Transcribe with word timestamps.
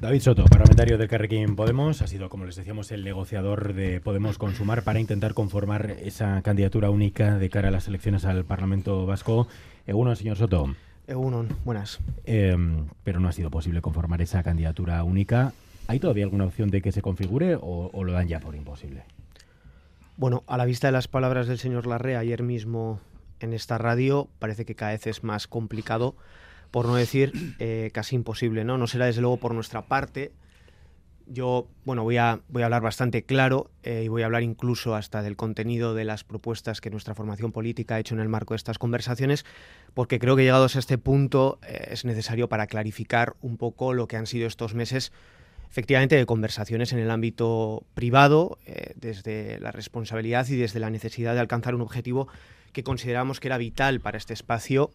David 0.00 0.20
Soto, 0.20 0.44
parlamentario 0.44 0.96
del 0.96 1.08
Carrequín 1.08 1.56
Podemos, 1.56 2.02
ha 2.02 2.06
sido, 2.06 2.28
como 2.28 2.44
les 2.44 2.54
decíamos, 2.54 2.92
el 2.92 3.02
negociador 3.02 3.74
de 3.74 4.00
Podemos 4.00 4.38
Consumar 4.38 4.84
para 4.84 5.00
intentar 5.00 5.34
conformar 5.34 5.90
esa 5.90 6.40
candidatura 6.42 6.88
única 6.88 7.36
de 7.36 7.50
cara 7.50 7.66
a 7.66 7.70
las 7.72 7.88
elecciones 7.88 8.24
al 8.24 8.44
Parlamento 8.44 9.06
Vasco. 9.06 9.48
Uno, 9.88 10.14
señor 10.14 10.36
Soto. 10.36 10.72
Uno, 11.08 11.46
buenas. 11.64 11.98
Em, 12.26 12.86
pero 13.02 13.18
no 13.18 13.28
ha 13.28 13.32
sido 13.32 13.50
posible 13.50 13.80
conformar 13.80 14.22
esa 14.22 14.40
candidatura 14.44 15.02
única. 15.02 15.52
¿Hay 15.88 15.98
todavía 15.98 16.22
alguna 16.22 16.44
opción 16.44 16.70
de 16.70 16.80
que 16.80 16.92
se 16.92 17.02
configure 17.02 17.56
o, 17.56 17.90
o 17.92 18.04
lo 18.04 18.12
dan 18.12 18.28
ya 18.28 18.38
por 18.38 18.54
imposible? 18.54 19.02
Bueno, 20.16 20.44
a 20.46 20.56
la 20.56 20.64
vista 20.64 20.86
de 20.86 20.92
las 20.92 21.08
palabras 21.08 21.48
del 21.48 21.58
señor 21.58 21.88
Larrea 21.88 22.20
ayer 22.20 22.44
mismo 22.44 23.00
en 23.40 23.52
esta 23.52 23.78
radio, 23.78 24.28
parece 24.38 24.64
que 24.64 24.76
cada 24.76 24.92
vez 24.92 25.08
es 25.08 25.24
más 25.24 25.48
complicado 25.48 26.14
por 26.70 26.86
no 26.86 26.94
decir 26.94 27.32
eh, 27.58 27.90
casi 27.92 28.16
imposible, 28.16 28.64
¿no? 28.64 28.78
No 28.78 28.86
será 28.86 29.06
desde 29.06 29.20
luego 29.20 29.38
por 29.38 29.54
nuestra 29.54 29.82
parte. 29.82 30.32
Yo, 31.26 31.66
bueno, 31.84 32.04
voy 32.04 32.16
a, 32.16 32.40
voy 32.48 32.62
a 32.62 32.66
hablar 32.66 32.80
bastante 32.80 33.22
claro 33.22 33.70
eh, 33.82 34.02
y 34.04 34.08
voy 34.08 34.22
a 34.22 34.26
hablar 34.26 34.42
incluso 34.42 34.94
hasta 34.94 35.22
del 35.22 35.36
contenido 35.36 35.94
de 35.94 36.04
las 36.04 36.24
propuestas 36.24 36.80
que 36.80 36.88
nuestra 36.88 37.14
formación 37.14 37.52
política 37.52 37.96
ha 37.96 38.00
hecho 38.00 38.14
en 38.14 38.20
el 38.20 38.30
marco 38.30 38.54
de 38.54 38.56
estas 38.56 38.78
conversaciones, 38.78 39.44
porque 39.92 40.18
creo 40.18 40.36
que 40.36 40.44
llegados 40.44 40.76
a 40.76 40.78
este 40.78 40.96
punto 40.96 41.58
eh, 41.66 41.88
es 41.90 42.06
necesario 42.06 42.48
para 42.48 42.66
clarificar 42.66 43.36
un 43.42 43.58
poco 43.58 43.92
lo 43.92 44.08
que 44.08 44.16
han 44.16 44.26
sido 44.26 44.46
estos 44.46 44.74
meses 44.74 45.12
efectivamente 45.70 46.16
de 46.16 46.24
conversaciones 46.24 46.94
en 46.94 46.98
el 46.98 47.10
ámbito 47.10 47.84
privado, 47.92 48.56
desde 48.96 49.60
la 49.60 49.70
responsabilidad 49.70 50.48
y 50.48 50.56
desde 50.56 50.80
la 50.80 50.88
necesidad 50.88 51.34
de 51.34 51.40
alcanzar 51.40 51.74
un 51.74 51.82
objetivo 51.82 52.26
que 52.72 52.82
consideramos 52.82 53.38
que 53.38 53.48
era 53.48 53.58
vital 53.58 54.00
para 54.00 54.16
este 54.16 54.32
espacio 54.32 54.90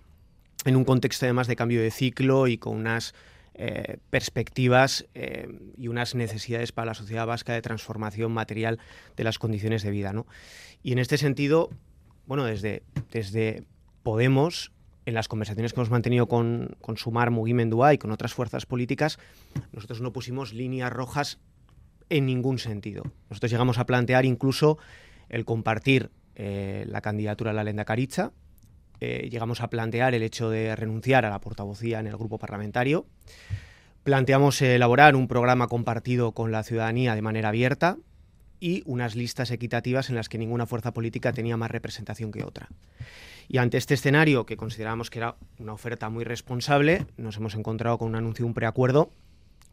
en 0.65 0.75
un 0.75 0.85
contexto 0.85 1.25
además 1.25 1.47
de 1.47 1.55
cambio 1.55 1.81
de 1.81 1.91
ciclo 1.91 2.47
y 2.47 2.57
con 2.57 2.75
unas 2.75 3.13
eh, 3.55 3.97
perspectivas 4.09 5.05
eh, 5.13 5.47
y 5.77 5.87
unas 5.87 6.15
necesidades 6.15 6.71
para 6.71 6.87
la 6.87 6.93
sociedad 6.93 7.27
vasca 7.27 7.53
de 7.53 7.61
transformación 7.61 8.31
material 8.31 8.79
de 9.15 9.23
las 9.23 9.37
condiciones 9.37 9.83
de 9.83 9.91
vida. 9.91 10.13
¿no? 10.13 10.25
Y 10.81 10.91
en 10.91 10.99
este 10.99 11.17
sentido, 11.17 11.69
bueno, 12.25 12.45
desde, 12.45 12.83
desde 13.11 13.63
Podemos, 14.01 14.71
en 15.05 15.13
las 15.13 15.27
conversaciones 15.27 15.71
que 15.71 15.79
hemos 15.79 15.89
mantenido 15.89 16.27
con, 16.27 16.75
con 16.81 16.97
Sumar 16.97 17.31
Mugimendua 17.31 17.93
y 17.93 17.97
con 17.97 18.11
otras 18.11 18.33
fuerzas 18.33 18.65
políticas, 18.65 19.17
nosotros 19.71 20.01
no 20.01 20.11
pusimos 20.11 20.53
líneas 20.53 20.91
rojas 20.91 21.39
en 22.09 22.25
ningún 22.25 22.59
sentido. 22.59 23.03
Nosotros 23.29 23.51
llegamos 23.51 23.77
a 23.77 23.85
plantear 23.85 24.25
incluso 24.25 24.77
el 25.29 25.45
compartir 25.45 26.11
eh, 26.35 26.85
la 26.87 27.01
candidatura 27.01 27.51
a 27.51 27.53
la 27.53 27.63
Lenda 27.63 27.85
Caricha, 27.85 28.31
eh, 28.99 29.27
llegamos 29.31 29.61
a 29.61 29.69
plantear 29.69 30.13
el 30.13 30.23
hecho 30.23 30.49
de 30.49 30.75
renunciar 30.75 31.25
a 31.25 31.29
la 31.29 31.41
portavocía 31.41 31.99
en 31.99 32.07
el 32.07 32.17
grupo 32.17 32.37
parlamentario. 32.37 33.05
Planteamos 34.03 34.61
elaborar 34.61 35.15
un 35.15 35.27
programa 35.27 35.67
compartido 35.67 36.33
con 36.33 36.51
la 36.51 36.63
ciudadanía 36.63 37.15
de 37.15 37.21
manera 37.21 37.49
abierta 37.49 37.97
y 38.59 38.83
unas 38.85 39.15
listas 39.15 39.51
equitativas 39.51 40.09
en 40.09 40.15
las 40.15 40.29
que 40.29 40.37
ninguna 40.37 40.65
fuerza 40.65 40.93
política 40.93 41.33
tenía 41.33 41.57
más 41.57 41.71
representación 41.71 42.31
que 42.31 42.43
otra. 42.43 42.69
Y 43.47 43.57
ante 43.57 43.77
este 43.77 43.93
escenario, 43.93 44.45
que 44.45 44.57
consideramos 44.57 45.09
que 45.09 45.19
era 45.19 45.35
una 45.59 45.73
oferta 45.73 46.09
muy 46.09 46.23
responsable, 46.23 47.05
nos 47.17 47.37
hemos 47.37 47.55
encontrado 47.55 47.97
con 47.97 48.09
un 48.09 48.15
anuncio, 48.15 48.45
un 48.45 48.53
preacuerdo 48.53 49.11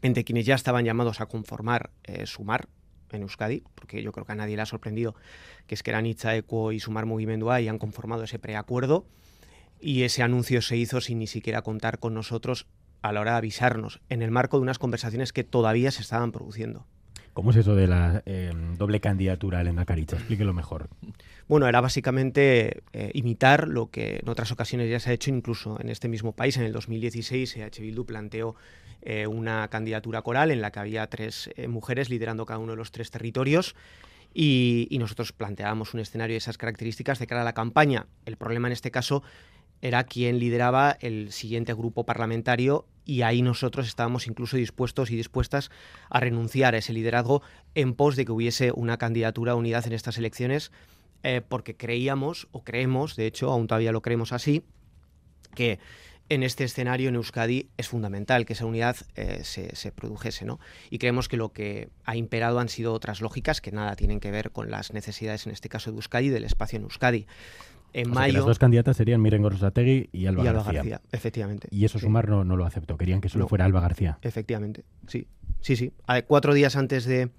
entre 0.01 0.23
quienes 0.23 0.45
ya 0.45 0.55
estaban 0.55 0.83
llamados 0.83 1.21
a 1.21 1.27
conformar 1.27 1.91
eh, 2.03 2.25
Sumar 2.25 2.67
en 3.17 3.23
Euskadi, 3.23 3.63
porque 3.75 4.01
yo 4.01 4.11
creo 4.11 4.25
que 4.25 4.31
a 4.31 4.35
nadie 4.35 4.55
le 4.55 4.61
ha 4.61 4.65
sorprendido 4.65 5.15
que 5.67 5.75
es 5.75 5.83
que 5.83 5.91
era 5.91 6.01
Eco 6.35 6.71
y 6.71 6.79
Sumar 6.79 7.05
Movimiento 7.05 7.57
y 7.59 7.67
han 7.67 7.77
conformado 7.77 8.23
ese 8.23 8.39
preacuerdo 8.39 9.05
y 9.79 10.03
ese 10.03 10.23
anuncio 10.23 10.61
se 10.61 10.77
hizo 10.77 11.01
sin 11.01 11.19
ni 11.19 11.27
siquiera 11.27 11.61
contar 11.61 11.99
con 11.99 12.13
nosotros 12.13 12.67
a 13.01 13.11
la 13.11 13.21
hora 13.21 13.31
de 13.31 13.37
avisarnos, 13.37 13.99
en 14.09 14.21
el 14.21 14.31
marco 14.31 14.57
de 14.57 14.63
unas 14.63 14.77
conversaciones 14.77 15.33
que 15.33 15.43
todavía 15.43 15.91
se 15.91 16.01
estaban 16.01 16.31
produciendo. 16.31 16.85
¿Cómo 17.33 17.51
es 17.51 17.57
eso 17.57 17.75
de 17.75 17.87
la 17.87 18.23
eh, 18.25 18.51
doble 18.77 18.99
candidatura 18.99 19.59
a 19.59 19.61
Elena 19.61 19.85
Caricha? 19.85 20.17
Explíquelo 20.17 20.53
mejor. 20.53 20.89
Bueno, 21.47 21.67
era 21.67 21.79
básicamente 21.79 22.83
eh, 22.91 23.11
imitar 23.13 23.67
lo 23.67 23.89
que 23.89 24.19
en 24.21 24.29
otras 24.29 24.51
ocasiones 24.51 24.89
ya 24.89 24.99
se 24.99 25.11
ha 25.11 25.13
hecho, 25.13 25.29
incluso 25.29 25.79
en 25.79 25.89
este 25.89 26.09
mismo 26.09 26.33
país. 26.33 26.57
En 26.57 26.63
el 26.63 26.73
2016, 26.73 27.57
EH 27.57 27.81
Bildu 27.81 28.05
planteó 28.05 28.55
eh, 29.01 29.27
una 29.27 29.67
candidatura 29.69 30.21
coral 30.21 30.51
en 30.51 30.61
la 30.61 30.71
que 30.71 30.79
había 30.79 31.07
tres 31.07 31.49
mujeres 31.67 32.09
liderando 32.09 32.45
cada 32.45 32.59
uno 32.59 32.73
de 32.73 32.77
los 32.77 32.91
tres 32.91 33.11
territorios. 33.11 33.75
Y, 34.33 34.87
y, 34.89 34.97
nosotros 34.97 35.33
planteábamos 35.33 35.93
un 35.93 35.99
escenario 35.99 36.35
de 36.35 36.37
esas 36.37 36.57
características 36.57 37.19
de 37.19 37.27
cara 37.27 37.41
a 37.41 37.45
la 37.45 37.53
campaña. 37.53 38.07
El 38.25 38.37
problema 38.37 38.69
en 38.69 38.71
este 38.71 38.89
caso 38.89 39.23
era 39.81 40.03
quien 40.05 40.39
lideraba 40.39 40.95
el 41.01 41.31
siguiente 41.31 41.73
grupo 41.73 42.05
parlamentario 42.05 42.85
y 43.11 43.23
ahí 43.23 43.41
nosotros 43.41 43.87
estábamos 43.87 44.25
incluso 44.25 44.55
dispuestos 44.55 45.11
y 45.11 45.17
dispuestas 45.17 45.69
a 46.09 46.21
renunciar 46.21 46.75
a 46.75 46.77
ese 46.77 46.93
liderazgo 46.93 47.41
en 47.75 47.93
pos 47.93 48.15
de 48.15 48.23
que 48.23 48.31
hubiese 48.31 48.71
una 48.73 48.97
candidatura 48.97 49.51
a 49.51 49.55
unidad 49.55 49.85
en 49.85 49.91
estas 49.91 50.17
elecciones, 50.17 50.71
eh, 51.21 51.41
porque 51.45 51.75
creíamos, 51.75 52.47
o 52.53 52.63
creemos, 52.63 53.17
de 53.17 53.27
hecho, 53.27 53.51
aún 53.51 53.67
todavía 53.67 53.91
lo 53.91 54.01
creemos 54.01 54.31
así, 54.31 54.63
que 55.55 55.77
en 56.29 56.43
este 56.43 56.63
escenario 56.63 57.09
en 57.09 57.15
Euskadi 57.15 57.67
es 57.75 57.89
fundamental 57.89 58.45
que 58.45 58.53
esa 58.53 58.65
unidad 58.65 58.95
eh, 59.15 59.41
se, 59.43 59.75
se, 59.75 59.91
produjese, 59.91 60.45
¿no? 60.45 60.61
Y 60.89 60.97
creemos 60.97 61.27
que 61.27 61.35
lo 61.35 61.51
que 61.51 61.89
ha 62.05 62.15
imperado 62.15 62.59
han 62.59 62.69
sido 62.69 62.93
otras 62.93 63.19
lógicas 63.19 63.59
que 63.59 63.73
nada 63.73 63.97
tienen 63.97 64.21
que 64.21 64.31
ver 64.31 64.51
con 64.51 64.71
las 64.71 64.93
necesidades, 64.93 65.45
en 65.45 65.51
este 65.51 65.67
caso 65.67 65.91
de 65.91 65.97
Euskadi, 65.97 66.29
del 66.29 66.45
espacio 66.45 66.77
en 66.77 66.83
Euskadi 66.83 67.27
en 67.93 68.09
mayo. 68.09 68.33
las 68.33 68.45
dos 68.45 68.59
candidatas 68.59 68.97
serían 68.97 69.21
Miren 69.21 69.41
Gorostegui 69.41 70.09
y 70.11 70.25
Alba, 70.25 70.43
y 70.43 70.47
Alba 70.47 70.63
García. 70.63 71.01
Efectivamente. 71.11 71.67
Y 71.71 71.85
eso 71.85 71.99
Sumar 71.99 72.29
no, 72.29 72.43
no, 72.43 72.55
lo 72.55 72.65
aceptó, 72.65 72.97
querían 72.97 73.21
que 73.21 73.29
solo 73.29 73.47
fuera 73.47 73.65
Alba 73.65 73.81
García. 73.81 74.17
Efectivamente, 74.21 74.83
sí. 75.07 75.27
Sí, 75.61 75.75
sí. 75.75 75.93
Cuatro 76.27 76.53
días 76.53 76.75
antes 76.75 77.05
de, 77.05 77.29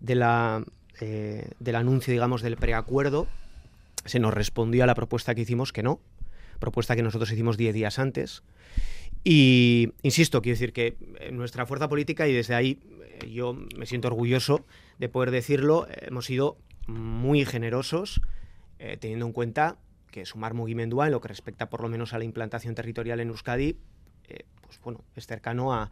de 0.00 0.14
la, 0.14 0.64
eh, 1.00 1.50
del 1.60 1.76
anuncio, 1.76 2.12
digamos, 2.12 2.42
del 2.42 2.56
preacuerdo, 2.56 3.26
se 4.04 4.18
nos 4.18 4.34
respondió 4.34 4.84
a 4.84 4.86
la 4.86 4.94
propuesta 4.94 5.34
que 5.34 5.42
hicimos 5.42 5.72
que 5.72 5.82
no, 5.82 6.00
propuesta 6.58 6.96
que 6.96 7.02
nosotros 7.02 7.30
hicimos 7.30 7.56
diez 7.56 7.74
días 7.74 7.98
antes. 7.98 8.42
Y, 9.22 9.92
insisto, 10.02 10.42
quiero 10.42 10.54
decir 10.54 10.72
que 10.72 10.96
nuestra 11.32 11.66
fuerza 11.66 11.88
política, 11.88 12.26
y 12.26 12.32
desde 12.32 12.54
ahí 12.54 12.78
eh, 13.20 13.30
yo 13.30 13.54
me 13.76 13.86
siento 13.86 14.08
orgulloso 14.08 14.64
de 14.98 15.08
poder 15.08 15.30
decirlo, 15.30 15.86
hemos 15.90 16.26
sido 16.26 16.56
muy 16.86 17.44
generosos, 17.44 18.20
eh, 18.78 18.96
teniendo 18.98 19.26
en 19.26 19.32
cuenta 19.32 19.76
que 20.10 20.26
sumar 20.26 20.54
Mugimendua, 20.54 21.06
en 21.06 21.12
lo 21.12 21.20
que 21.20 21.28
respecta 21.28 21.70
por 21.70 21.82
lo 21.82 21.88
menos 21.88 22.12
a 22.12 22.18
la 22.18 22.24
implantación 22.24 22.74
territorial 22.74 23.20
en 23.20 23.28
Euskadi, 23.28 23.76
eh, 24.28 24.44
pues 24.60 24.80
bueno, 24.80 25.04
es 25.16 25.26
cercano 25.26 25.72
a, 25.72 25.90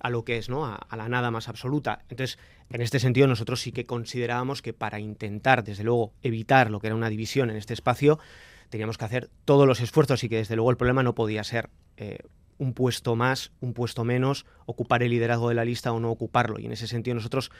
a 0.00 0.10
lo 0.10 0.24
que 0.24 0.38
es, 0.38 0.48
¿no? 0.48 0.66
A, 0.66 0.96
la 0.96 1.08
nada 1.08 1.30
más 1.30 1.48
absoluta. 1.48 2.00
Entonces, 2.08 2.38
en 2.70 2.80
este 2.80 3.00
sentido, 3.00 3.26
nosotros 3.26 3.60
sí 3.60 3.72
que 3.72 3.86
considerábamos 3.86 4.62
que 4.62 4.72
para 4.72 5.00
intentar, 5.00 5.64
desde 5.64 5.84
luego, 5.84 6.12
evitar 6.22 6.70
lo 6.70 6.80
que 6.80 6.88
era 6.88 6.96
una 6.96 7.10
división 7.10 7.50
en 7.50 7.56
este 7.56 7.74
espacio, 7.74 8.18
teníamos 8.70 8.98
que 8.98 9.04
hacer 9.04 9.30
todos 9.44 9.66
los 9.66 9.80
esfuerzos 9.80 10.22
y 10.24 10.28
que, 10.28 10.36
desde 10.36 10.56
luego, 10.56 10.70
el 10.70 10.76
problema 10.76 11.02
no 11.02 11.14
podía 11.14 11.42
ser 11.44 11.70
eh, 11.96 12.18
un 12.58 12.74
puesto 12.74 13.16
más, 13.16 13.52
un 13.60 13.72
puesto 13.72 14.04
menos, 14.04 14.46
ocupar 14.66 15.02
el 15.02 15.10
liderazgo 15.10 15.48
de 15.48 15.54
la 15.54 15.64
lista 15.64 15.92
o 15.92 16.00
no 16.00 16.10
ocuparlo. 16.10 16.58
Y 16.58 16.66
en 16.66 16.72
ese 16.72 16.86
sentido, 16.86 17.14
nosotros 17.14 17.50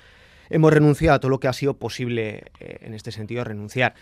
hemos 0.51 0.73
renunciado 0.73 1.17
a 1.17 1.21
todo 1.21 1.31
lo 1.31 1.41
que 1.41 1.49
ha 1.49 1.53
sido 1.53 1.79
posible 1.79 2.45
eh, 2.61 2.79
en 2.81 2.95
este 2.95 3.11
sentido 3.11 3.45
renunciar. 3.45 3.95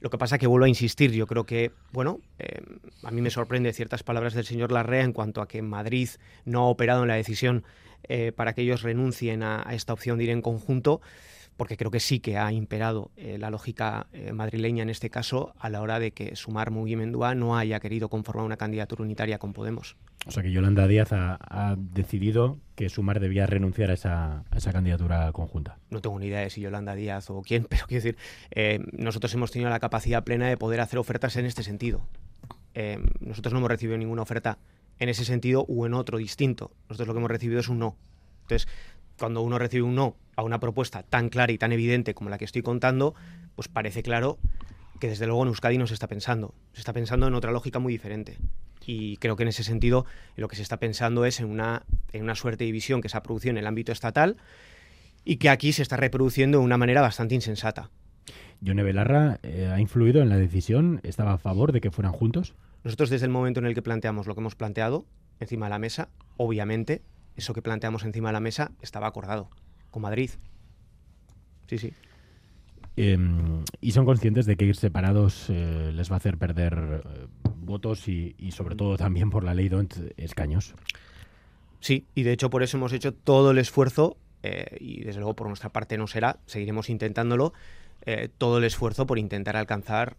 Lo 0.00 0.10
que 0.10 0.18
pasa 0.18 0.38
que 0.38 0.46
vuelvo 0.46 0.66
a 0.66 0.68
insistir, 0.68 1.10
yo 1.12 1.26
creo 1.26 1.44
que, 1.44 1.72
bueno, 1.92 2.20
eh, 2.38 2.62
a 3.02 3.10
mí 3.10 3.20
me 3.20 3.30
sorprende 3.30 3.72
ciertas 3.72 4.04
palabras 4.04 4.32
del 4.34 4.44
señor 4.44 4.70
Larrea 4.70 5.02
en 5.02 5.12
cuanto 5.12 5.42
a 5.42 5.48
que 5.48 5.60
Madrid 5.60 6.08
no 6.44 6.60
ha 6.60 6.68
operado 6.68 7.02
en 7.02 7.08
la 7.08 7.14
decisión 7.14 7.64
eh, 8.04 8.30
para 8.30 8.52
que 8.52 8.62
ellos 8.62 8.82
renuncien 8.82 9.42
a, 9.42 9.66
esta 9.72 9.92
opción 9.92 10.18
de 10.18 10.24
ir 10.24 10.30
en 10.30 10.40
conjunto 10.40 11.00
porque 11.58 11.76
creo 11.76 11.90
que 11.90 11.98
sí 11.98 12.20
que 12.20 12.38
ha 12.38 12.52
imperado 12.52 13.10
eh, 13.16 13.36
la 13.36 13.50
lógica 13.50 14.06
eh, 14.12 14.32
madrileña 14.32 14.84
en 14.84 14.90
este 14.90 15.10
caso 15.10 15.54
a 15.58 15.68
la 15.68 15.82
hora 15.82 15.98
de 15.98 16.12
que 16.12 16.36
Sumar 16.36 16.70
Mugimendua 16.70 17.34
no 17.34 17.58
haya 17.58 17.80
querido 17.80 18.08
conformar 18.08 18.46
una 18.46 18.56
candidatura 18.56 19.02
unitaria 19.02 19.38
con 19.38 19.52
Podemos. 19.52 19.96
O 20.24 20.30
sea 20.30 20.44
que 20.44 20.52
Yolanda 20.52 20.86
Díaz 20.86 21.08
ha, 21.12 21.74
decidido 21.76 22.58
que 22.76 22.88
Sumar 22.88 23.18
debía 23.18 23.44
renunciar 23.46 23.90
a 23.90 23.94
esa, 23.94 24.44
candidatura 24.72 25.32
conjunta. 25.32 25.78
No 25.90 26.00
tengo 26.00 26.16
ni 26.20 26.26
idea 26.26 26.40
de 26.40 26.50
si 26.50 26.60
Yolanda 26.60 26.94
Díaz 26.94 27.28
o 27.28 27.42
quién, 27.42 27.64
pero 27.68 27.86
quiero 27.88 28.04
decir, 28.04 28.16
eh, 28.52 28.78
nosotros 28.92 29.34
hemos 29.34 29.50
tenido 29.50 29.68
la 29.68 29.80
capacidad 29.80 30.22
plena 30.22 30.46
de 30.48 30.56
poder 30.56 30.80
hacer 30.80 31.00
ofertas 31.00 31.34
en 31.36 31.44
este 31.44 31.64
sentido. 31.64 32.06
nosotros 33.20 33.52
no 33.52 33.58
hemos 33.58 33.70
recibido 33.70 33.98
ninguna 33.98 34.22
oferta 34.22 34.58
en 35.00 35.08
ese 35.08 35.24
sentido 35.24 35.64
u 35.66 35.86
en 35.86 35.94
otro 35.94 36.18
distinto. 36.18 36.70
Nosotros 36.88 37.08
lo 37.08 37.14
que 37.14 37.18
hemos 37.18 37.30
recibido 37.32 37.58
es 37.58 37.68
un 37.68 37.80
no. 37.80 37.96
Entonces, 38.42 38.68
cuando 39.18 39.42
uno 39.42 39.58
recibe 39.58 39.82
un 39.82 39.94
no 39.94 40.16
a 40.36 40.42
una 40.42 40.60
propuesta 40.60 41.02
tan 41.02 41.28
clara 41.28 41.52
y 41.52 41.58
tan 41.58 41.72
evidente 41.72 42.14
como 42.14 42.30
la 42.30 42.38
que 42.38 42.44
estoy 42.44 42.62
contando, 42.62 43.14
pues 43.56 43.68
parece 43.68 44.02
claro 44.02 44.38
que 45.00 45.08
desde 45.08 45.26
luego 45.26 45.42
en 45.42 45.48
Euskadi 45.48 45.78
no 45.78 45.86
se 45.86 45.94
está 45.94 46.06
pensando. 46.06 46.54
Se 46.72 46.80
está 46.80 46.92
pensando 46.92 47.26
en 47.26 47.34
otra 47.34 47.52
lógica 47.52 47.78
muy 47.78 47.92
diferente. 47.92 48.38
Y 48.86 49.18
creo 49.18 49.36
que 49.36 49.42
en 49.42 49.50
ese 49.50 49.64
sentido 49.64 50.06
lo 50.36 50.48
que 50.48 50.56
se 50.56 50.62
está 50.62 50.78
pensando 50.78 51.24
es 51.24 51.40
en 51.40 51.46
una, 51.46 51.82
en 52.12 52.22
una 52.22 52.34
suerte 52.34 52.64
de 52.64 52.66
división 52.66 53.00
que 53.02 53.08
se 53.08 53.16
ha 53.16 53.22
producido 53.22 53.50
en 53.50 53.58
el 53.58 53.66
ámbito 53.66 53.92
estatal 53.92 54.36
y 55.24 55.36
que 55.36 55.50
aquí 55.50 55.72
se 55.72 55.82
está 55.82 55.96
reproduciendo 55.96 56.58
de 56.58 56.64
una 56.64 56.78
manera 56.78 57.00
bastante 57.02 57.34
insensata. 57.34 57.90
¿Yone 58.60 58.82
Belarra 58.82 59.38
eh, 59.42 59.70
ha 59.72 59.80
influido 59.80 60.22
en 60.22 60.28
la 60.28 60.36
decisión? 60.36 61.00
¿Estaba 61.02 61.34
a 61.34 61.38
favor 61.38 61.72
de 61.72 61.80
que 61.80 61.90
fueran 61.90 62.12
juntos? 62.12 62.54
Nosotros 62.82 63.10
desde 63.10 63.26
el 63.26 63.32
momento 63.32 63.60
en 63.60 63.66
el 63.66 63.74
que 63.74 63.82
planteamos 63.82 64.26
lo 64.26 64.34
que 64.34 64.40
hemos 64.40 64.54
planteado 64.54 65.04
encima 65.38 65.66
de 65.66 65.70
la 65.70 65.78
mesa, 65.78 66.08
obviamente 66.36 67.02
eso 67.38 67.54
que 67.54 67.62
planteamos 67.62 68.04
encima 68.04 68.28
de 68.28 68.34
la 68.34 68.40
mesa 68.40 68.72
estaba 68.82 69.06
acordado 69.06 69.48
con 69.90 70.02
Madrid. 70.02 70.30
Sí, 71.66 71.78
sí. 71.78 71.92
Em, 72.96 73.62
y 73.80 73.92
son 73.92 74.04
conscientes 74.04 74.44
de 74.44 74.56
que 74.56 74.64
ir 74.64 74.74
separados 74.74 75.46
eh, 75.50 75.92
les 75.94 76.10
va 76.10 76.14
a 76.14 76.16
hacer 76.16 76.36
perder 76.36 77.02
eh, 77.04 77.26
votos 77.60 78.08
y, 78.08 78.34
sobre 78.50 78.74
todo 78.74 78.96
también 78.96 79.30
por 79.30 79.44
la 79.44 79.54
ley 79.54 79.68
de 79.68 79.86
escaños. 80.16 80.74
Sí, 81.78 82.06
y 82.16 82.24
de 82.24 82.32
hecho 82.32 82.50
por 82.50 82.64
eso 82.64 82.76
hemos 82.76 82.92
hecho 82.92 83.14
todo 83.14 83.52
el 83.52 83.58
esfuerzo, 83.58 84.16
eh, 84.42 84.76
y 84.80 85.04
desde 85.04 85.20
luego 85.20 85.36
por 85.36 85.46
nuestra 85.46 85.68
parte 85.68 85.96
no 85.96 86.08
será, 86.08 86.40
seguiremos 86.46 86.90
intentándolo, 86.90 87.52
todo 88.38 88.56
el 88.56 88.64
esfuerzo 88.64 89.06
por 89.06 89.18
intentar 89.18 89.54
alcanzar 89.56 90.16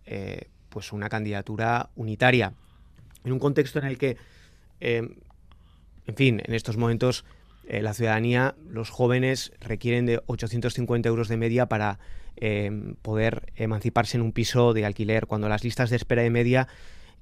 pues 0.70 0.94
una 0.94 1.10
candidatura 1.10 1.90
unitaria. 1.96 2.54
En 3.24 3.32
un 3.32 3.40
contexto 3.40 3.80
en 3.80 3.86
el 3.86 3.98
que, 3.98 4.16
em, 4.80 5.16
en 6.10 6.16
fin, 6.16 6.42
en 6.44 6.54
estos 6.54 6.78
momentos 6.78 7.24
la 7.68 7.94
ciudadanía, 7.94 8.56
los 8.68 8.90
jóvenes 8.90 9.52
requieren 9.62 10.08
de 10.08 10.22
850 10.26 11.08
euros 11.08 11.28
de 11.28 11.38
media 11.38 11.68
para 11.68 12.00
Em, 12.42 12.96
poder 13.02 13.52
emanciparse 13.58 14.16
en 14.16 14.24
un 14.24 14.32
piso 14.32 14.72
de 14.72 14.86
alquiler, 14.86 15.28
cuando 15.28 15.50
las 15.50 15.66
listas 15.66 15.90
de 15.90 15.98
espera 15.98 16.22
de 16.22 16.30
media 16.30 16.70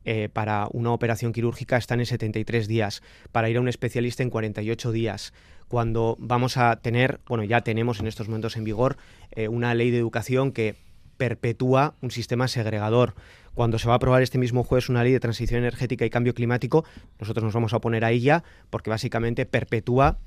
eh, 0.06 0.30
para 0.32 0.68
una 0.72 0.92
operación 0.92 1.34
quirúrgica 1.34 1.76
están 1.76 2.00
en 2.00 2.06
73 2.06 2.68
días, 2.68 3.02
para 3.32 3.50
ir 3.50 3.58
a 3.58 3.62
un 3.62 3.68
especialista 3.68 4.22
en 4.22 4.30
48 4.30 4.92
días, 4.92 5.34
cuando 5.70 6.18
vamos 6.20 6.58
a 6.58 6.76
tener, 6.76 7.20
bueno, 7.28 7.44
ya 7.44 7.62
tenemos 7.62 8.00
en 8.00 8.06
estos 8.06 8.28
momentos 8.28 8.58
en 8.58 8.64
vigor 8.64 8.98
eh, 9.32 9.48
una 9.48 9.74
ley 9.74 9.90
de 9.90 9.98
educación 9.98 10.52
que 10.52 10.76
perpetúa 11.18 11.96
un 12.02 12.12
sistema 12.12 12.48
segregador. 12.48 13.16
Cuando 13.58 13.80
se 13.80 13.88
va 13.88 13.96
a 13.96 13.98
aprobar 13.98 14.22
este 14.22 14.38
mismo 14.38 14.64
jueves 14.64 14.88
una 14.88 15.04
ley 15.04 15.12
de 15.12 15.20
transición 15.20 15.58
energética 15.58 16.06
y 16.06 16.12
cambio 16.12 16.36
climático, 16.36 16.86
nosotros 17.20 17.44
nos 17.44 17.56
vamos 17.56 17.74
a 17.74 17.78
oponer 17.78 18.06
a 18.06 18.12
ella 18.12 18.44
porque 18.70 18.92
básicamente 18.92 19.48
perpetúa 19.48 20.20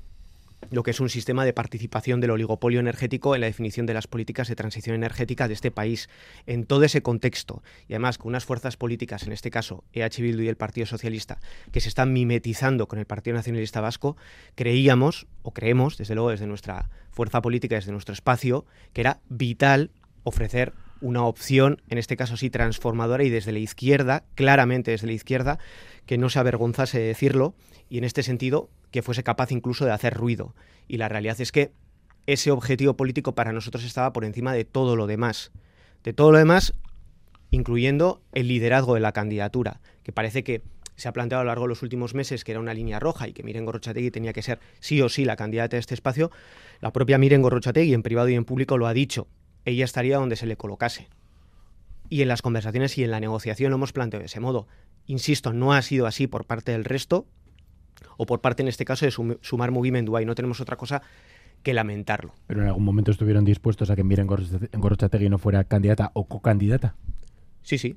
lo 0.69 0.83
que 0.83 0.91
es 0.91 0.99
un 0.99 1.07
sistema 1.07 1.45
de 1.45 1.53
participación 1.53 2.19
del 2.19 2.31
oligopolio 2.31 2.81
energético 2.81 3.33
en 3.33 3.39
la 3.39 3.47
definición 3.47 3.85
de 3.85 3.93
las 3.93 4.05
políticas 4.05 4.49
de 4.49 4.57
transición 4.57 4.97
energética 4.97 5.47
de 5.47 5.53
este 5.53 5.71
país. 5.71 6.09
En 6.45 6.65
todo 6.65 6.83
ese 6.83 7.01
contexto, 7.01 7.63
y 7.87 7.93
además 7.93 8.17
con 8.17 8.27
unas 8.27 8.43
fuerzas 8.43 8.75
políticas, 8.75 9.23
en 9.23 9.31
este 9.31 9.49
caso 9.49 9.85
EH 9.93 10.21
Bildu 10.21 10.41
y 10.41 10.49
el 10.49 10.57
Partido 10.57 10.85
Socialista, 10.85 11.39
que 11.71 11.79
se 11.79 11.87
están 11.87 12.11
mimetizando 12.11 12.89
con 12.89 12.99
el 12.99 13.05
Partido 13.05 13.37
Nacionalista 13.37 13.79
Vasco, 13.79 14.17
creíamos, 14.55 15.25
o 15.43 15.53
creemos, 15.53 15.97
desde 15.97 16.15
luego 16.15 16.31
desde 16.31 16.47
nuestra 16.47 16.89
fuerza 17.11 17.41
política, 17.41 17.75
desde 17.75 17.93
nuestro 17.93 18.11
espacio, 18.11 18.65
que 18.91 18.99
era 18.99 19.21
vital 19.29 19.91
ofrecer 20.25 20.73
una 21.01 21.25
opción, 21.25 21.81
en 21.89 21.97
este 21.97 22.15
caso 22.15 22.37
sí 22.37 22.49
transformadora 22.49 23.23
y 23.23 23.29
desde 23.29 23.51
la 23.51 23.59
izquierda, 23.59 24.23
claramente 24.35 24.91
desde 24.91 25.07
la 25.07 25.13
izquierda, 25.13 25.59
que 26.05 26.17
no 26.17 26.29
se 26.29 26.39
avergonzase 26.39 26.99
de 26.99 27.07
decirlo 27.07 27.55
y 27.89 27.97
en 27.97 28.03
este 28.03 28.23
sentido 28.23 28.69
que 28.91 29.01
fuese 29.01 29.23
capaz 29.23 29.51
incluso 29.51 29.85
de 29.85 29.91
hacer 29.91 30.13
ruido. 30.13 30.55
Y 30.87 30.97
la 30.97 31.09
realidad 31.09 31.39
es 31.41 31.51
que 31.51 31.71
ese 32.27 32.51
objetivo 32.51 32.95
político 32.95 33.33
para 33.33 33.51
nosotros 33.51 33.83
estaba 33.83 34.13
por 34.13 34.25
encima 34.25 34.53
de 34.53 34.65
todo 34.65 34.95
lo 34.95 35.07
demás. 35.07 35.51
De 36.03 36.13
todo 36.13 36.31
lo 36.31 36.37
demás, 36.37 36.73
incluyendo 37.49 38.21
el 38.31 38.47
liderazgo 38.47 38.93
de 38.93 39.01
la 39.01 39.11
candidatura, 39.11 39.81
que 40.03 40.11
parece 40.11 40.43
que 40.43 40.61
se 40.95 41.09
ha 41.09 41.13
planteado 41.13 41.41
a 41.41 41.43
lo 41.43 41.49
largo 41.49 41.63
de 41.63 41.69
los 41.69 41.81
últimos 41.81 42.13
meses 42.13 42.43
que 42.43 42.51
era 42.51 42.59
una 42.59 42.73
línea 42.73 42.99
roja 42.99 43.27
y 43.27 43.33
que 43.33 43.43
Miren 43.43 43.65
Gorrochategui 43.65 44.11
tenía 44.11 44.33
que 44.33 44.43
ser 44.43 44.59
sí 44.79 45.01
o 45.01 45.09
sí 45.09 45.25
la 45.25 45.35
candidata 45.35 45.75
de 45.75 45.79
este 45.79 45.95
espacio. 45.95 46.31
La 46.79 46.93
propia 46.93 47.17
Miren 47.17 47.41
Gorrochategui 47.41 47.93
en 47.93 48.03
privado 48.03 48.29
y 48.29 48.35
en 48.35 48.45
público 48.45 48.77
lo 48.77 48.87
ha 48.87 48.93
dicho. 48.93 49.27
Ella 49.65 49.85
estaría 49.85 50.17
donde 50.17 50.35
se 50.35 50.45
le 50.45 50.57
colocase. 50.57 51.07
Y 52.09 52.21
en 52.21 52.27
las 52.27 52.41
conversaciones 52.41 52.97
y 52.97 53.03
en 53.03 53.11
la 53.11 53.19
negociación 53.19 53.69
lo 53.69 53.77
hemos 53.77 53.93
planteado 53.93 54.21
de 54.21 54.25
ese 54.27 54.39
modo. 54.39 54.67
Insisto, 55.05 55.53
no 55.53 55.73
ha 55.73 55.81
sido 55.81 56.07
así 56.07 56.27
por 56.27 56.45
parte 56.45 56.71
del 56.71 56.83
resto, 56.83 57.25
o 58.17 58.25
por 58.25 58.41
parte 58.41 58.61
en 58.61 58.67
este 58.67 58.85
caso 58.85 59.05
de 59.05 59.11
Sumar 59.41 59.71
Movimiento 59.71 60.19
y 60.19 60.25
no 60.25 60.35
tenemos 60.35 60.61
otra 60.61 60.75
cosa 60.75 61.01
que 61.63 61.73
lamentarlo. 61.73 62.33
¿Pero 62.47 62.61
en 62.61 62.67
algún 62.67 62.83
momento 62.83 63.11
estuvieron 63.11 63.45
dispuestos 63.45 63.89
a 63.89 63.95
que 63.95 64.03
Miren 64.03 64.27
Gorrochategui 64.27 65.29
no 65.29 65.37
fuera 65.37 65.63
candidata 65.63 66.11
o 66.13 66.25
co-candidata? 66.25 66.95
Sí, 67.61 67.77
sí. 67.77 67.95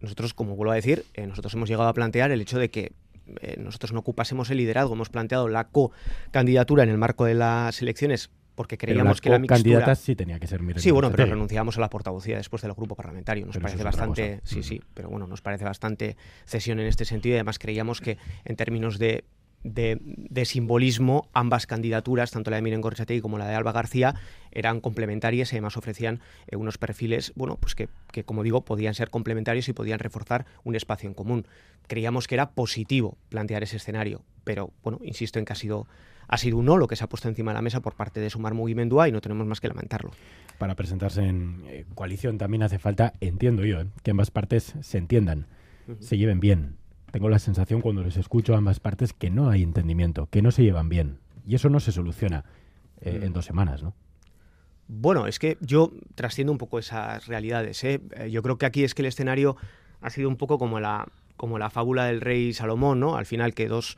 Nosotros, 0.00 0.34
como 0.34 0.56
vuelvo 0.56 0.72
a 0.72 0.76
decir, 0.76 1.04
eh, 1.14 1.26
nosotros 1.26 1.54
hemos 1.54 1.68
llegado 1.68 1.88
a 1.88 1.94
plantear 1.94 2.30
el 2.30 2.40
hecho 2.40 2.58
de 2.58 2.70
que 2.70 2.92
eh, 3.40 3.56
nosotros 3.58 3.92
no 3.92 4.00
ocupásemos 4.00 4.50
el 4.50 4.58
liderazgo. 4.58 4.94
Hemos 4.94 5.10
planteado 5.10 5.48
la 5.48 5.68
co-candidatura 5.68 6.82
en 6.82 6.90
el 6.90 6.98
marco 6.98 7.24
de 7.24 7.34
las 7.34 7.80
elecciones 7.80 8.30
porque 8.54 8.78
creíamos 8.78 9.20
que 9.20 9.30
la 9.30 9.38
mixtura... 9.38 9.56
candidata 9.56 9.94
sí 9.94 10.14
tenía 10.14 10.38
que 10.38 10.46
ser 10.46 10.62
Miren 10.62 10.82
Sí, 10.82 10.90
bueno, 10.90 11.10
pero 11.10 11.26
renunciamos 11.26 11.76
a 11.78 11.80
la 11.80 11.90
portavocía 11.90 12.36
después 12.36 12.62
del 12.62 12.72
grupo 12.72 12.94
parlamentario. 12.94 13.46
Nos 13.46 13.58
parece 13.58 13.82
bastante... 13.82 14.40
Sí, 14.44 14.62
sí, 14.62 14.80
pero 14.94 15.08
bueno, 15.10 15.26
nos 15.26 15.42
parece 15.42 15.64
bastante 15.64 16.16
cesión 16.46 16.80
en 16.80 16.86
este 16.86 17.04
sentido 17.04 17.34
y 17.34 17.38
además 17.38 17.58
creíamos 17.58 18.00
que 18.00 18.18
en 18.44 18.56
términos 18.56 18.98
de 18.98 19.24
de, 19.64 20.44
simbolismo, 20.44 21.28
ambas 21.32 21.66
candidaturas, 21.66 22.30
tanto 22.30 22.50
la 22.50 22.56
de 22.56 22.62
Miren 22.62 22.82
Gorchategui 22.82 23.20
como 23.20 23.38
la 23.38 23.48
de 23.48 23.54
Alba 23.54 23.72
García, 23.72 24.14
eran 24.52 24.80
complementarias 24.80 25.52
y 25.52 25.56
además 25.56 25.76
ofrecían 25.76 26.20
eh, 26.46 26.56
unos 26.56 26.78
perfiles, 26.78 27.32
bueno, 27.34 27.56
pues 27.56 27.74
que, 27.74 27.88
como 28.24 28.42
digo, 28.42 28.64
podían 28.64 28.94
ser 28.94 29.10
complementarios 29.10 29.68
y 29.68 29.72
podían 29.72 29.98
reforzar 29.98 30.44
un 30.62 30.76
espacio 30.76 31.08
en 31.08 31.14
común. 31.14 31.46
Creíamos 31.86 32.28
que 32.28 32.34
era 32.34 32.50
positivo 32.50 33.16
plantear 33.30 33.62
ese 33.62 33.78
escenario, 33.78 34.22
pero 34.44 34.70
bueno, 34.82 35.00
insisto 35.02 35.38
en 35.38 35.46
que 35.46 35.54
ha 35.54 35.56
sido 35.56 35.86
ha 36.28 36.38
sido 36.38 36.58
un 36.58 36.64
no 36.64 36.76
lo 36.76 36.88
que 36.88 36.96
se 36.96 37.04
ha 37.04 37.08
puesto 37.08 37.28
encima 37.28 37.52
de 37.52 37.56
la 37.56 37.62
mesa 37.62 37.80
por 37.80 37.94
parte 37.94 38.20
de 38.20 38.30
Sumar 38.30 38.54
Movimiento 38.54 39.06
y 39.06 39.12
no 39.12 39.20
tenemos 39.20 39.46
más 39.46 39.60
que 39.60 39.68
lamentarlo. 39.68 40.10
Para 40.58 40.74
presentarse 40.74 41.22
en 41.22 41.62
eh, 41.66 41.84
coalición 41.94 42.38
también 42.38 42.62
hace 42.62 42.78
falta, 42.78 43.12
entiendo 43.20 43.64
yo, 43.64 43.80
eh, 43.80 43.86
que 44.02 44.10
ambas 44.10 44.30
partes 44.30 44.74
se 44.80 44.98
entiendan, 44.98 45.46
se 46.00 46.16
lleven 46.16 46.40
bien, 46.40 46.76
tengo 47.10 47.28
la 47.28 47.38
sensación 47.38 47.80
cuando 47.80 48.02
les 48.02 48.16
escucho 48.16 48.54
a 48.54 48.58
ambas 48.58 48.80
partes 48.80 49.12
que 49.12 49.30
no 49.30 49.50
hay 49.50 49.62
entendimiento, 49.62 50.28
que 50.30 50.42
no 50.42 50.50
se 50.50 50.62
llevan 50.62 50.88
bien. 50.88 51.18
Y 51.46 51.54
eso 51.54 51.68
no 51.68 51.78
se 51.78 51.92
soluciona 51.92 52.44
eh, 53.00 53.20
en 53.22 53.32
dos 53.32 53.44
semanas, 53.44 53.82
¿no? 53.82 53.94
Bueno, 54.86 55.26
es 55.26 55.38
que 55.38 55.56
yo 55.60 55.92
trasciendo 56.14 56.52
un 56.52 56.58
poco 56.58 56.78
esas 56.78 57.26
realidades. 57.26 57.82
yo 58.30 58.42
creo 58.42 58.58
que 58.58 58.66
aquí 58.66 58.84
es 58.84 58.94
que 58.94 59.00
el 59.00 59.06
escenario 59.06 59.56
ha 60.02 60.10
sido 60.10 60.28
un 60.28 60.36
poco 60.36 60.58
como 60.58 60.78
la, 60.78 61.08
como 61.36 61.58
la 61.58 61.70
fábula 61.70 62.04
del 62.04 62.20
rey 62.20 62.52
Salomón, 62.52 63.00
¿no? 63.00 63.16
Al 63.16 63.24
final 63.24 63.54
que 63.54 63.68
dos 63.68 63.96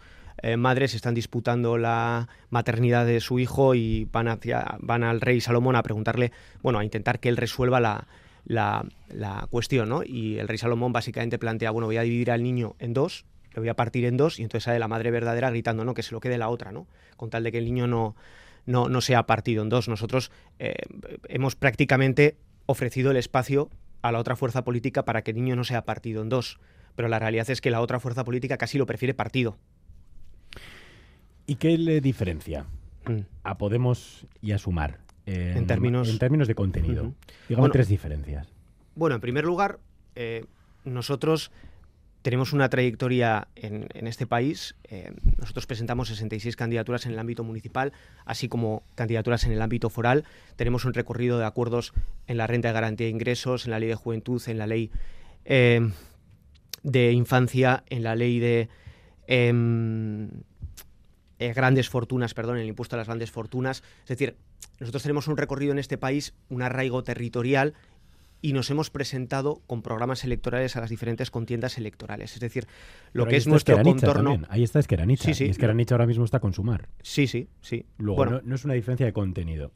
madres 0.57 0.95
están 0.95 1.15
disputando 1.15 1.79
la 1.79 2.29
maternidad 2.51 3.07
de 3.07 3.21
su 3.21 3.39
hijo 3.39 3.75
y 3.75 4.07
van, 4.13 4.29
hacia, 4.29 4.77
van 4.81 5.03
al 5.03 5.21
rey 5.21 5.41
Salomón 5.41 5.77
a 5.77 5.83
preguntarle, 5.83 6.33
bueno, 6.63 6.79
a 6.79 6.85
intentar 6.85 7.21
que 7.21 7.29
él 7.29 7.37
resuelva 7.37 7.81
la, 7.81 8.07
la, 8.47 9.47
cuestión, 9.51 9.89
¿no? 9.89 10.03
Y 10.05 10.39
el 10.39 10.49
rey 10.49 10.59
Salomón 10.59 10.93
básicamente 10.93 11.39
plantea, 11.39 11.71
bueno, 11.71 11.87
voy 11.87 11.97
a 11.97 12.03
dividir 12.03 12.31
al 12.31 12.43
niño 12.43 12.77
en 12.79 12.93
dos, 12.93 13.25
lo 13.53 13.63
voy 13.63 13.69
a 13.69 13.75
partir 13.75 14.05
en 14.05 14.17
dos, 14.17 14.39
y 14.39 14.43
entonces 14.43 14.65
sale 14.65 14.79
la 14.79 14.89
madre 14.89 15.11
verdadera 15.11 15.51
gritando, 15.51 15.85
¿no? 15.85 15.95
Que 15.95 16.03
se 16.03 16.13
lo 16.13 16.21
quede 16.21 16.39
la 16.39 16.49
otra, 16.49 16.73
¿no? 16.73 16.87
Con 17.17 17.31
tal 17.31 17.43
de 17.43 17.53
que 17.53 17.59
el 17.59 17.65
niño 17.65 17.87
no, 17.87 18.15
no, 18.67 18.89
no 18.89 19.01
sea 19.01 19.27
partido 19.27 19.63
en 19.63 19.69
dos. 19.69 19.89
Nosotros 19.89 20.31
eh, 20.59 20.75
hemos 21.29 21.57
prácticamente 21.57 22.37
ofrecido 22.67 23.11
el 23.11 23.17
espacio 23.17 23.71
a 24.03 24.13
la 24.13 24.19
otra 24.19 24.37
fuerza 24.37 24.65
política 24.65 25.05
para 25.05 25.23
que 25.23 25.33
el 25.33 25.37
niño 25.37 25.57
no 25.57 25.65
sea 25.65 25.85
partido 25.85 26.23
en 26.23 26.29
dos. 26.29 26.61
Pero 26.95 27.09
la 27.09 27.19
realidad 27.19 27.49
es 27.51 27.61
que 27.61 27.71
la 27.71 27.81
otra 27.81 28.01
fuerza 28.01 28.25
política 28.25 28.57
casi 28.57 28.79
lo 28.79 28.87
prefiere 28.87 29.15
partido. 29.15 29.59
¿Y 31.47 31.57
qué 31.57 31.79
le 31.79 32.01
diferencia 32.01 32.67
mm. 33.07 33.21
a 33.45 33.59
Podemos 33.59 34.27
y 34.43 34.53
a 34.53 34.59
Sumar? 34.59 34.99
en, 35.27 35.67
términos... 35.67 36.09
en 36.09 36.19
términos 36.19 36.49
de 36.49 36.55
contenido. 36.55 37.13
Digamos 37.49 37.73
tres 37.73 37.89
diferencias. 37.89 38.47
Bueno, 38.95 39.17
en 39.17 39.21
primer 39.21 39.45
lugar, 39.45 39.79
eh, 40.15 40.45
nosotros 40.85 41.51
tenemos 42.23 42.53
una 42.53 42.69
trayectoria 42.69 43.49
en, 43.55 43.87
este 44.07 44.27
país. 44.27 44.75
Eh, 44.85 45.13
nosotros 45.39 45.67
presentamos 45.67 46.09
66 46.09 46.57
candidaturas 46.57 47.07
en 47.07 47.13
el 47.13 47.19
ámbito 47.19 47.45
municipal, 47.45 47.93
así 48.25 48.49
como 48.49 48.83
candidaturas 48.95 49.45
en 49.45 49.53
el 49.53 49.63
ámbito 49.63 49.91
foral. 49.91 50.25
Tenemos 50.57 50.85
un 50.85 50.95
recorrido 50.95 51.39
de 51.39 51.45
acuerdos 51.45 51.93
en 52.27 52.39
la 52.39 52.47
renta 52.47 52.69
de 52.69 52.75
garantía 52.75 53.07
de 53.07 53.13
ingresos, 53.13 53.67
en 53.67 53.71
la 53.73 53.79
ley 53.79 53.89
de 53.89 53.95
juventud, 53.95 54.43
en 54.47 54.59
la 54.59 54.67
ley 54.67 54.91
eh, 55.45 55.89
de 56.83 57.13
infancia, 57.13 57.85
en 57.91 58.03
la 58.03 58.17
ley 58.17 58.41
de 58.41 58.69
em, 61.39 61.55
grandes 61.55 61.89
fortunas, 61.89 62.35
perdón, 62.35 62.59
el 62.59 62.67
impuesto 62.67 62.97
a 62.97 62.99
las 62.99 63.07
grandes 63.07 63.31
fortunas. 63.31 63.83
Es 64.03 64.09
decir, 64.09 64.37
nosotros 64.81 65.03
tenemos 65.03 65.29
un 65.29 65.37
recorrido 65.37 65.73
en 65.73 65.79
este 65.79 65.99
país, 65.99 66.35
un 66.49 66.63
arraigo 66.63 67.03
territorial 67.03 67.75
y 68.43 68.53
nos 68.53 68.71
hemos 68.71 68.91
presentado 68.91 69.63
con 69.67 69.83
programas 69.83 70.23
electorales 70.25 70.77
a 70.77 70.81
las 70.81 70.91
diferentes 70.91 71.31
contiendas 71.31 71.79
electorales. 71.79 72.35
Es 72.35 72.41
decir, 72.41 72.67
lo 73.13 73.27
que 73.27 73.37
es 73.37 73.47
nuestro 73.47 73.81
contorno. 73.83 74.43
Ahí 74.49 74.63
está 74.63 74.79
Esqueranicha. 74.79 75.25
Sí, 75.25 75.35
sí. 75.35 75.47
Y 75.47 75.51
Esqueranicha 75.51 75.95
ahora 75.95 76.07
mismo 76.07 76.25
está 76.25 76.39
con 76.39 76.53
Sumar. 76.53 76.89
Sí, 77.03 77.27
sí, 77.27 77.49
sí. 77.61 77.87
Luego, 77.99 78.17
bueno, 78.17 78.41
no, 78.45 78.55
es 78.55 78.65
una 78.65 78.75
diferencia 78.75 79.07
de 79.07 79.13
contenido. 79.13 79.73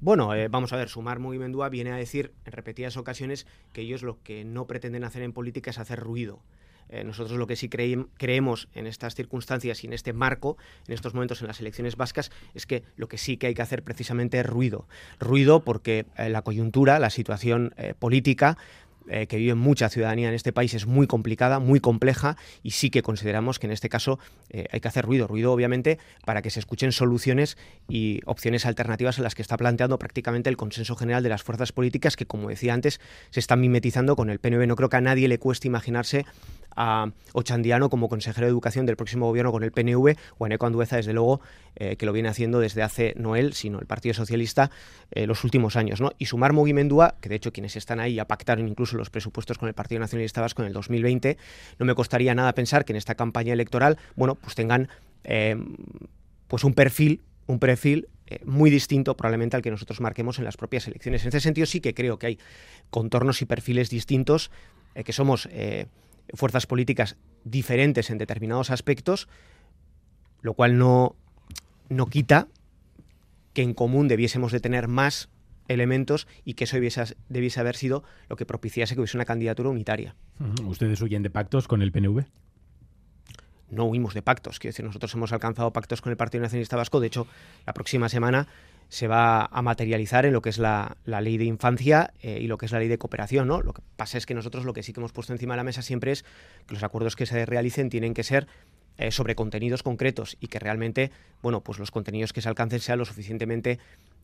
Bueno, 0.00 0.34
eh, 0.34 0.48
vamos 0.48 0.72
a 0.72 0.76
ver, 0.76 0.90
Sumar 0.90 1.18
Movimendua 1.18 1.70
viene 1.70 1.92
a 1.92 1.96
decir 1.96 2.34
en 2.44 2.52
repetidas 2.52 2.96
ocasiones 2.96 3.46
que 3.72 3.80
ellos 3.80 4.02
lo 4.02 4.22
que 4.22 4.44
no 4.44 4.66
pretenden 4.66 5.02
hacer 5.02 5.22
en 5.22 5.32
política 5.32 5.70
es 5.70 5.78
hacer 5.78 5.98
ruido. 5.98 6.42
Eh, 6.88 7.04
nosotros 7.04 7.38
lo 7.38 7.46
que 7.46 7.56
sí 7.56 7.68
creemos 7.68 8.68
en 8.74 8.86
estas 8.86 9.14
circunstancias 9.14 9.82
y 9.84 9.86
en 9.86 9.92
este 9.92 10.12
marco, 10.12 10.56
en 10.86 10.94
estos 10.94 11.14
momentos 11.14 11.40
en 11.40 11.48
las 11.48 11.60
elecciones 11.60 11.96
vascas, 11.96 12.30
es 12.54 12.66
que 12.66 12.84
lo 12.96 13.08
que 13.08 13.18
sí 13.18 13.36
que 13.36 13.48
hay 13.48 13.54
que 13.54 13.62
hacer 13.62 13.82
precisamente 13.82 14.38
es 14.38 14.46
ruido. 14.46 14.86
Ruido 15.18 15.60
porque 15.60 16.06
eh, 16.16 16.28
la 16.28 16.42
coyuntura, 16.42 16.98
la 16.98 17.10
situación 17.10 17.74
eh, 17.76 17.94
política, 17.98 18.56
que 19.28 19.36
vive 19.36 19.54
mucha 19.54 19.90
ciudadanía 19.90 20.28
en 20.28 20.34
este 20.34 20.54
país 20.54 20.72
es 20.72 20.86
muy 20.86 21.06
complicada, 21.06 21.58
muy 21.58 21.78
compleja 21.78 22.38
y 22.62 22.70
sí 22.70 22.88
que 22.88 23.02
consideramos 23.02 23.58
que 23.58 23.66
en 23.66 23.72
este 23.74 23.90
caso 23.90 24.18
hay 24.50 24.80
que 24.80 24.88
hacer 24.88 25.04
ruido, 25.04 25.26
ruido 25.26 25.52
obviamente 25.52 25.98
para 26.24 26.40
que 26.40 26.48
se 26.48 26.58
escuchen 26.58 26.90
soluciones 26.90 27.58
y 27.86 28.22
opciones 28.24 28.64
alternativas 28.64 29.18
a 29.18 29.22
las 29.22 29.34
que 29.34 29.42
está 29.42 29.58
planteando 29.58 29.98
prácticamente 29.98 30.48
el 30.48 30.56
consenso 30.56 30.96
general 30.96 31.22
de 31.22 31.28
las 31.28 31.42
fuerzas 31.42 31.70
políticas 31.70 32.16
que 32.16 32.24
como 32.24 32.48
decía 32.48 32.72
antes 32.72 32.98
se 33.28 33.40
están 33.40 33.60
mimetizando 33.60 34.16
con 34.16 34.30
el 34.30 34.38
PNV. 34.38 34.66
No 34.66 34.74
creo 34.74 34.88
que 34.88 34.96
a 34.96 35.02
nadie 35.02 35.28
le 35.28 35.38
cueste 35.38 35.68
imaginarse 35.68 36.24
a 36.76 37.10
Ochandiano 37.32 37.90
como 37.90 38.08
consejero 38.08 38.46
de 38.46 38.50
Educación 38.50 38.86
del 38.86 38.96
próximo 38.96 39.26
gobierno 39.26 39.52
con 39.52 39.62
el 39.62 39.72
PNV, 39.72 40.16
o 40.38 40.44
a 40.44 40.48
Neco 40.48 40.66
Andueza, 40.66 40.96
desde 40.96 41.12
luego, 41.12 41.40
eh, 41.76 41.96
que 41.96 42.06
lo 42.06 42.12
viene 42.12 42.28
haciendo 42.28 42.60
desde 42.60 42.82
hace 42.82 43.14
no 43.16 43.36
él, 43.36 43.52
sino 43.52 43.80
el 43.80 43.86
Partido 43.86 44.14
Socialista 44.14 44.70
eh, 45.10 45.26
los 45.26 45.42
últimos 45.42 45.76
años. 45.76 46.00
¿no? 46.00 46.12
Y 46.18 46.26
sumar 46.26 46.52
Mugimendúa, 46.52 47.16
que 47.20 47.28
de 47.28 47.34
hecho 47.34 47.52
quienes 47.52 47.74
están 47.76 47.98
ahí 47.98 48.14
ya 48.14 48.26
pactaron 48.26 48.68
incluso 48.68 48.96
los 48.96 49.10
presupuestos 49.10 49.58
con 49.58 49.68
el 49.68 49.74
Partido 49.74 50.00
Nacionalista 50.00 50.40
Vasco 50.40 50.62
en 50.62 50.68
el 50.68 50.74
2020, 50.74 51.36
no 51.78 51.86
me 51.86 51.94
costaría 51.94 52.34
nada 52.34 52.52
pensar 52.54 52.84
que 52.84 52.92
en 52.92 52.96
esta 52.96 53.16
campaña 53.16 53.52
electoral, 53.52 53.98
bueno, 54.14 54.36
pues 54.36 54.54
tengan 54.54 54.88
eh, 55.24 55.56
pues 56.46 56.62
un 56.64 56.74
perfil, 56.74 57.22
un 57.46 57.58
perfil 57.58 58.08
muy 58.44 58.70
distinto 58.70 59.16
probablemente 59.16 59.56
al 59.56 59.62
que 59.62 59.70
nosotros 59.70 60.00
marquemos 60.00 60.38
en 60.38 60.44
las 60.44 60.56
propias 60.56 60.86
elecciones. 60.86 61.22
En 61.22 61.28
este 61.28 61.40
sentido 61.40 61.66
sí 61.66 61.80
que 61.80 61.92
creo 61.92 62.18
que 62.18 62.26
hay 62.26 62.38
contornos 62.88 63.42
y 63.42 63.44
perfiles 63.44 63.90
distintos, 63.90 64.50
que 65.04 65.12
somos 65.12 65.48
fuerzas 66.32 66.66
políticas 66.66 67.16
diferentes 67.44 68.10
en 68.10 68.18
determinados 68.18 68.70
aspectos, 68.70 69.28
lo 70.40 70.54
cual 70.54 70.78
no, 70.78 71.16
no 71.88 72.06
quita 72.06 72.48
que 73.52 73.62
en 73.62 73.74
común 73.74 74.08
debiésemos 74.08 74.52
de 74.52 74.60
tener 74.60 74.88
más 74.88 75.28
elementos 75.68 76.26
y 76.44 76.54
que 76.54 76.64
eso 76.64 76.76
debiese, 76.76 77.16
debiese, 77.28 77.60
haber 77.60 77.76
sido 77.76 78.04
lo 78.28 78.36
que 78.36 78.46
propiciase 78.46 78.94
que 78.94 79.00
hubiese 79.00 79.16
una 79.16 79.24
candidatura 79.24 79.70
unitaria. 79.70 80.14
¿Ustedes 80.66 81.00
huyen 81.00 81.22
de 81.22 81.30
pactos 81.30 81.68
con 81.68 81.80
el 81.80 81.92
PNV? 81.92 82.24
No 83.74 83.84
huimos 83.84 84.14
de 84.14 84.22
pactos, 84.22 84.58
quiero 84.58 84.72
decir, 84.72 84.84
nosotros 84.84 85.12
hemos 85.14 85.32
alcanzado 85.32 85.72
pactos 85.72 86.00
con 86.00 86.10
el 86.10 86.16
Partido 86.16 86.42
Nacionalista 86.42 86.76
Vasco, 86.76 87.00
de 87.00 87.08
hecho, 87.08 87.26
la 87.66 87.74
próxima 87.74 88.08
semana 88.08 88.46
se 88.88 89.08
va 89.08 89.46
a 89.46 89.62
materializar 89.62 90.26
en 90.26 90.32
lo 90.32 90.42
que 90.42 90.50
es 90.50 90.58
la, 90.58 90.96
ley 91.04 91.36
de 91.36 91.44
infancia 91.44 92.12
eh, 92.22 92.38
y 92.40 92.46
lo 92.46 92.58
que 92.58 92.66
es 92.66 92.72
la 92.72 92.78
ley 92.78 92.88
de 92.88 92.98
cooperación. 92.98 93.48
¿no? 93.48 93.60
Lo 93.60 93.72
que 93.72 93.82
pasa 93.96 94.18
es 94.18 94.26
que 94.26 94.34
nosotros 94.34 94.64
lo 94.64 94.72
que 94.72 94.82
sí 94.82 94.92
que 94.92 95.00
hemos 95.00 95.12
puesto 95.12 95.32
encima 95.32 95.54
de 95.54 95.56
la 95.58 95.64
mesa 95.64 95.82
siempre 95.82 96.12
es 96.12 96.24
que 96.66 96.74
los 96.74 96.82
acuerdos 96.82 97.16
que 97.16 97.26
se 97.26 97.44
realicen 97.46 97.90
tienen 97.90 98.14
que 98.14 98.22
ser 98.22 98.46
eh, 98.96 99.10
sobre 99.10 99.34
contenidos 99.34 99.82
concretos 99.82 100.36
y 100.38 100.46
que 100.46 100.60
realmente, 100.60 101.10
bueno, 101.42 101.62
pues 101.62 101.78
los 101.78 101.90
contenidos 101.90 102.32
que 102.32 102.40
se 102.40 102.48
alcancen 102.48 102.78
sean 102.78 102.98
lo 102.98 103.04
suficientemente 103.04 103.80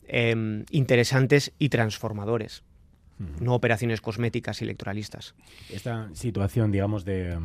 em, 0.07 0.63
interesantes 0.71 1.51
y 1.59 1.69
transformadores 1.69 2.63
no 3.39 3.53
operaciones 3.53 4.01
cosméticas 4.01 4.61
y 4.61 4.65
electoralistas. 4.65 5.35
Esta 5.69 6.09
situación, 6.13 6.71
digamos, 6.71 7.05
de, 7.05 7.37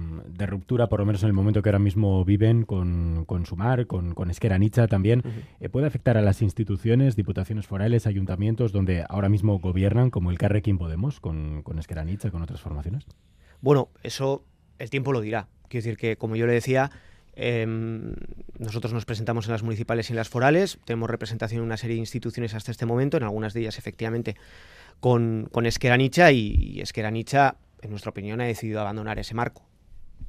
ruptura, 0.46 0.88
por 0.88 1.00
lo 1.00 1.06
menos 1.06 1.22
en 1.22 1.28
el 1.28 1.32
momento 1.32 1.62
que 1.62 1.68
ahora 1.68 1.78
mismo 1.78 2.24
viven 2.24 2.64
con, 2.64 3.24
con 3.26 3.46
Sumar, 3.46 3.86
con, 3.86 4.14
con 4.14 4.30
Esquera 4.30 4.58
también, 4.88 5.22
eh, 5.60 5.68
¿puede 5.68 5.86
afectar 5.86 6.16
a 6.16 6.22
las 6.22 6.42
instituciones, 6.42 7.16
diputaciones 7.16 7.66
forales, 7.66 8.06
ayuntamientos, 8.06 8.72
donde 8.72 9.04
ahora 9.08 9.28
mismo 9.28 9.58
gobiernan, 9.58 10.10
como 10.10 10.30
el 10.30 10.38
Carrequín 10.38 10.78
Podemos, 10.78 11.20
con, 11.20 11.62
con 11.62 11.78
Esquera 11.78 12.04
con 12.30 12.42
otras 12.42 12.60
formaciones? 12.60 13.04
Bueno, 13.60 13.88
eso 14.02 14.44
el 14.78 14.90
tiempo 14.90 15.12
lo 15.12 15.20
dirá. 15.20 15.48
Quiero 15.68 15.84
decir 15.84 15.96
que, 15.98 16.16
como 16.16 16.36
yo 16.36 16.46
le 16.46 16.52
decía, 16.52 16.90
em, 17.36 18.14
nosotros 18.58 18.92
nos 18.92 19.04
presentamos 19.04 19.46
en 19.46 19.52
las 19.52 19.62
municipales 19.62 20.10
y 20.10 20.12
en 20.12 20.16
las 20.16 20.28
forales, 20.28 20.78
tenemos 20.84 21.08
representación 21.08 21.60
en 21.60 21.66
una 21.66 21.76
serie 21.76 21.94
de 21.94 22.00
instituciones 22.00 22.54
hasta 22.54 22.70
este 22.70 22.86
momento, 22.86 23.16
en 23.16 23.22
algunas 23.22 23.54
de 23.54 23.60
ellas 23.60 23.78
efectivamente 23.78 24.36
con, 25.00 25.48
con 25.52 25.66
Esqueranicha 25.66 26.32
y, 26.32 26.80
Esqueranicha, 26.80 27.56
en 27.82 27.90
nuestra 27.90 28.10
opinión, 28.10 28.40
ha 28.40 28.44
decidido 28.44 28.80
abandonar 28.80 29.18
ese 29.18 29.34
marco. 29.34 29.62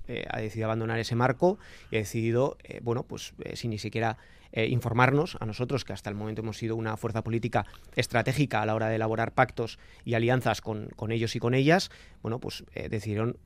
Eh, 0.07 0.25
ha 0.29 0.39
decidido 0.39 0.67
abandonar 0.67 0.99
ese 0.99 1.15
marco 1.15 1.57
y 1.91 1.97
ha 1.97 1.99
decidido, 1.99 2.57
eh, 2.63 2.79
bueno, 2.81 3.03
pues 3.03 3.33
eh, 3.43 3.55
sin 3.55 3.71
ni 3.71 3.77
siquiera 3.77 4.17
informarnos 4.53 5.37
a 5.41 5.45
nosotros, 5.45 5.83
que 5.83 5.91
hasta 5.91 6.09
el 6.09 6.15
momento 6.15 6.41
hemos 6.41 6.57
sido 6.57 6.77
una 6.77 6.95
fuerza 6.95 7.21
política 7.21 7.65
estratégica 7.95 8.61
a 8.61 8.65
la 8.65 8.75
hora 8.75 8.87
de 8.87 8.95
elaborar 8.95 9.33
pactos 9.33 9.77
y 10.05 10.13
alianzas 10.13 10.61
con 10.61 11.11
ellos 11.11 11.35
y 11.35 11.39
con 11.39 11.53
ellas, 11.53 11.91
bueno, 12.23 12.39
pues 12.39 12.63
decidieron 12.89 13.37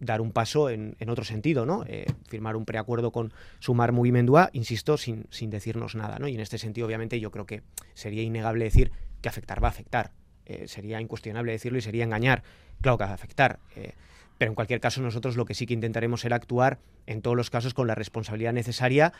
dar 0.00 0.20
un 0.20 0.32
paso 0.32 0.70
en, 0.70 0.96
otro 1.08 1.24
sentido, 1.24 1.66
¿no? 1.66 1.84
firmar 2.28 2.56
un 2.56 2.64
preacuerdo 2.64 3.10
con 3.10 3.32
Sumar 3.58 3.92
Mugimendua, 3.92 4.50
insisto, 4.52 4.96
sin, 4.96 5.26
sin 5.30 5.50
decirnos 5.50 5.94
nada, 5.94 6.18
¿no? 6.18 6.28
Y 6.28 6.34
en 6.34 6.40
este 6.40 6.58
sentido, 6.58 6.86
obviamente, 6.86 7.18
yo 7.18 7.30
creo 7.30 7.46
que 7.46 7.62
sería 7.94 8.22
innegable 8.22 8.64
decir 8.64 8.92
que 9.20 9.28
afectar 9.28 9.62
va 9.62 9.68
a 9.68 9.70
afectar. 9.70 10.12
Eh, 10.48 10.66
sería 10.66 10.98
incuestionable 11.00 11.52
decirlo 11.52 11.78
y 11.78 11.82
sería 11.82 12.04
engañar. 12.04 12.42
Claro 12.80 12.96
que 12.96 13.04
va 13.04 13.10
a 13.10 13.14
afectar. 13.14 13.58
Eh, 13.76 13.92
pero 14.38 14.50
en 14.50 14.54
cualquier 14.54 14.80
caso, 14.80 15.02
nosotros 15.02 15.36
lo 15.36 15.44
que 15.44 15.54
sí 15.54 15.66
que 15.66 15.74
intentaremos 15.74 16.22
será 16.22 16.36
actuar 16.36 16.78
en 17.06 17.20
todos 17.20 17.36
los 17.36 17.50
casos 17.50 17.74
con 17.74 17.86
la 17.86 17.94
responsabilidad 17.94 18.52
necesaria, 18.52 19.12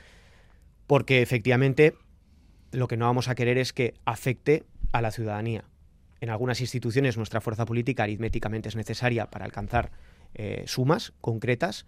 porque 0.87 1.21
efectivamente 1.21 1.95
lo 2.71 2.89
que 2.89 2.97
no 2.97 3.07
vamos 3.07 3.29
a 3.29 3.35
querer 3.35 3.59
es 3.59 3.73
que 3.73 3.95
afecte 4.05 4.65
a 4.93 5.03
la 5.03 5.11
ciudadanía. 5.11 5.65
En 6.21 6.31
algunas 6.31 6.61
instituciones 6.61 7.17
nuestra 7.17 7.41
fuerza 7.41 7.67
política 7.67 8.05
aritméticamente 8.05 8.69
es 8.69 8.77
necesaria 8.77 9.27
para 9.27 9.45
alcanzar 9.45 9.91
eh, 10.35 10.65
sumas 10.67 11.13
concretas 11.21 11.87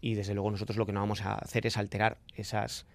y 0.00 0.14
desde 0.14 0.34
luego 0.34 0.50
nosotros 0.50 0.76
lo 0.76 0.86
que 0.86 0.92
no 0.92 1.00
vamos 1.00 1.22
a 1.22 1.34
hacer 1.34 1.66
es 1.66 1.76
alterar 1.76 2.18
esas, 2.34 2.86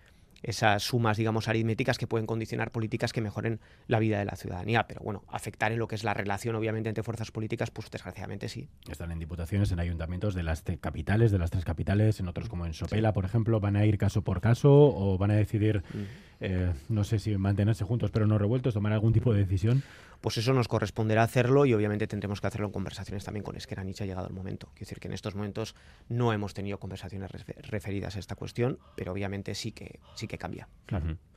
esas 0.42 0.84
sumas, 0.84 1.18
digamos, 1.18 1.48
aritméticas 1.48 1.98
que 1.98 2.08
pueden 2.08 2.25
condicionar 2.25 2.72
políticas 2.72 3.14
que 3.14 3.22
mejoren 3.22 3.60
la 3.88 4.00
vida 4.00 4.20
de 4.20 4.25
la 4.25 4.36
ciudadanía. 4.36 4.88
Pero 4.88 5.02
bueno, 5.04 5.24
afectar 5.28 5.72
en 5.72 5.80
lo 5.80 5.88
que 5.88 5.96
es 5.96 6.04
la 6.04 6.14
relación, 6.14 6.56
obviamente, 6.56 6.90
entre 6.90 7.04
fuerzas 7.04 7.32
políticas, 7.32 7.72
pues 7.72 7.90
desgraciadamente 7.90 8.50
sí. 8.50 8.68
Están 8.90 9.12
en 9.12 9.20
diputaciones, 9.20 9.72
en 9.72 9.80
ayuntamientos 9.80 10.36
de 10.36 10.44
las 10.44 10.64
capitales, 10.80 11.32
de 11.32 11.40
las 11.40 11.52
tres 11.52 11.66
capitales, 11.66 12.20
en 12.20 12.28
otros 12.28 12.50
como 12.50 12.66
en 12.66 12.74
Sopela, 12.74 13.14
por 13.14 13.25
ejemplo, 13.25 13.60
¿van 13.60 13.75
a 13.75 13.86
ir 13.86 13.98
caso 13.98 14.24
por 14.24 14.42
caso 14.42 14.72
o 14.72 15.18
van 15.18 15.32
a 15.32 15.36
decidir, 15.36 15.84
mm. 15.94 16.04
Eh, 16.39 16.74
no 16.89 17.04
sé 17.04 17.20
si 17.20 17.36
mantenerse 17.38 17.84
juntos 17.84 18.12
pero 18.12 18.27
no 18.27 18.38
revueltos, 18.38 18.74
tomar 18.74 18.94
algún 18.94 19.13
tipo 19.13 19.34
de 19.34 19.39
decisión? 19.39 19.84
pues 20.25 20.39
eso 20.39 20.54
nos 20.54 20.68
corresponderá 20.68 21.22
hacerlo 21.22 21.68
y 21.68 21.75
obviamente 21.75 22.08
tendremos 22.08 22.42
que 22.42 22.48
hacerlo 22.48 22.65
en 22.65 22.74
conversaciones 22.74 23.24
también 23.24 23.44
con 23.44 23.56
Esqueranich 23.58 24.01
ha 24.01 24.06
llegado 24.08 24.27
el 24.27 24.34
momento. 24.34 24.70
Quiero 24.74 24.80
decir 24.80 25.00
que 25.00 25.08
en 25.08 25.13
estos 25.13 25.36
momentos 25.36 25.75
no 26.10 26.34
hemos 26.34 26.56
tenido 26.56 26.80
conversaciones 26.80 27.30
referidas 27.70 28.15
a 28.15 28.20
esta 28.20 28.36
cuestión, 28.36 28.80
pero 28.96 29.12
obviamente 29.12 29.54
sí 29.54 29.72
que, 29.72 30.00
sí 30.15 30.27
que 30.27 30.39
cambia. 30.39 30.68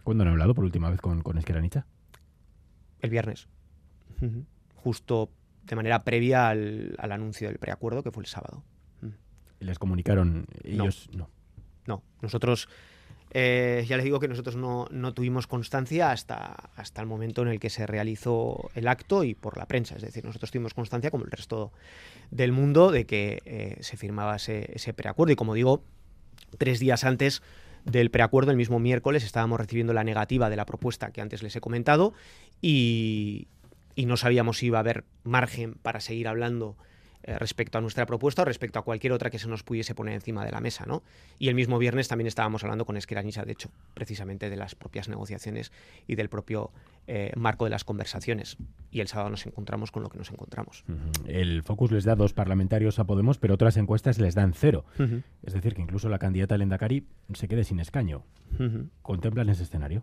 ¿Cuándo 0.04 0.24
han 0.24 0.30
hablado 0.30 0.54
por 0.54 0.64
última 0.64 0.88
vez 0.88 1.02
con, 1.02 1.22
con 1.22 1.36
Esqueranicha? 1.36 1.84
El 3.00 3.10
viernes. 3.10 3.48
Justo 4.76 5.30
de 5.64 5.76
manera 5.76 6.02
previa 6.02 6.48
al, 6.48 6.96
anuncio 6.98 7.48
del 7.48 7.58
preacuerdo, 7.58 8.02
que 8.02 8.10
fue 8.10 8.22
el 8.22 8.26
sábado. 8.26 8.64
¿Les 9.60 9.78
comunicaron 9.78 10.46
ellos? 10.64 11.10
no. 11.12 11.28
No, 11.86 12.02
nosotros 12.22 12.70
eh, 13.30 13.84
ya 13.86 13.96
les 13.96 14.04
digo 14.04 14.20
que 14.20 14.28
nosotros 14.28 14.56
no, 14.56 15.14
tuvimos 15.14 15.46
constancia 15.46 16.10
hasta, 16.10 16.70
hasta 16.76 17.00
el 17.00 17.06
momento 17.06 17.42
en 17.42 17.48
el 17.48 17.60
que 17.60 17.70
se 17.70 17.86
realizó 17.86 18.70
el 18.74 18.88
acto 18.88 19.24
y 19.24 19.34
por 19.34 19.58
la 19.58 19.66
prensa. 19.66 19.96
Es 19.96 20.02
decir, 20.02 20.24
nosotros 20.24 20.50
tuvimos 20.50 20.74
constancia, 20.74 21.10
como 21.10 21.24
el 21.24 21.30
resto 21.30 21.72
del 22.30 22.52
mundo, 22.52 22.90
de 22.90 23.04
que 23.06 23.42
eh, 23.44 23.76
se 23.80 23.96
firmaba 23.96 24.36
ese, 24.36 24.92
preacuerdo. 24.94 25.32
Y 25.32 25.36
como 25.36 25.54
digo, 25.54 25.82
tres 26.56 26.80
días 26.80 27.04
antes 27.04 27.42
del 27.84 28.10
preacuerdo, 28.10 28.50
el 28.50 28.56
mismo 28.56 28.78
miércoles, 28.78 29.24
estábamos 29.24 29.60
recibiendo 29.60 29.92
la 29.92 30.04
negativa 30.04 30.50
de 30.50 30.56
la 30.56 30.66
propuesta 30.66 31.10
que 31.10 31.20
antes 31.20 31.42
les 31.42 31.54
he 31.56 31.60
comentado 31.60 32.14
y 32.60 33.46
no 33.96 34.16
sabíamos 34.16 34.58
si 34.58 34.66
iba 34.66 34.78
a 34.78 34.80
haber 34.80 35.04
margen 35.24 35.74
para 35.74 36.00
seguir 36.00 36.28
hablando 36.28 36.76
eh, 37.24 37.38
respecto 37.38 37.78
a 37.78 37.80
nuestra 37.80 38.06
propuesta 38.06 38.42
o 38.42 38.44
respecto 38.44 38.78
a 38.78 38.82
cualquier 38.82 39.12
otra 39.12 39.28
que 39.28 39.38
se 39.38 39.48
nos 39.48 39.62
pudiese 39.62 39.94
poner 39.94 40.14
encima 40.14 40.44
de 40.44 40.52
la 40.52 40.60
mesa. 40.60 40.86
¿no? 40.86 41.02
Y 41.38 41.48
el 41.48 41.54
mismo 41.54 41.78
viernes 41.78 42.08
también 42.08 42.28
estábamos 42.28 42.62
hablando 42.62 42.84
con 42.84 42.96
Esqueranisa, 42.96 43.44
de 43.44 43.52
hecho, 43.52 43.70
precisamente 43.94 44.48
de 44.50 44.56
las 44.56 44.74
propias 44.74 45.08
negociaciones 45.08 45.72
y 46.06 46.14
del 46.14 46.28
propio 46.28 46.70
eh, 47.06 47.32
marco 47.36 47.64
de 47.64 47.70
las 47.70 47.84
conversaciones. 47.84 48.56
Y 48.90 49.00
el 49.00 49.08
sábado 49.08 49.30
nos 49.30 49.46
encontramos 49.46 49.90
con 49.90 50.02
lo 50.02 50.10
que 50.10 50.18
nos 50.18 50.30
encontramos. 50.30 50.84
El 51.26 51.62
Focus 51.62 51.90
les 51.90 52.04
da 52.04 52.14
dos 52.14 52.32
parlamentarios 52.32 52.98
a 52.98 53.04
Podemos, 53.04 53.38
pero 53.38 53.54
otras 53.54 53.76
encuestas 53.76 54.18
les 54.18 54.34
dan 54.34 54.52
cero. 54.54 54.84
Es 55.42 55.54
decir, 55.54 55.74
que 55.74 55.82
incluso 55.82 56.08
la 56.08 56.18
candidata 56.18 56.56
Lendakari 56.56 57.04
se 57.34 57.48
quede 57.48 57.64
sin 57.64 57.80
escaño. 57.80 58.22
¿Contemplan 59.02 59.48
ese 59.48 59.64
escenario? 59.64 60.02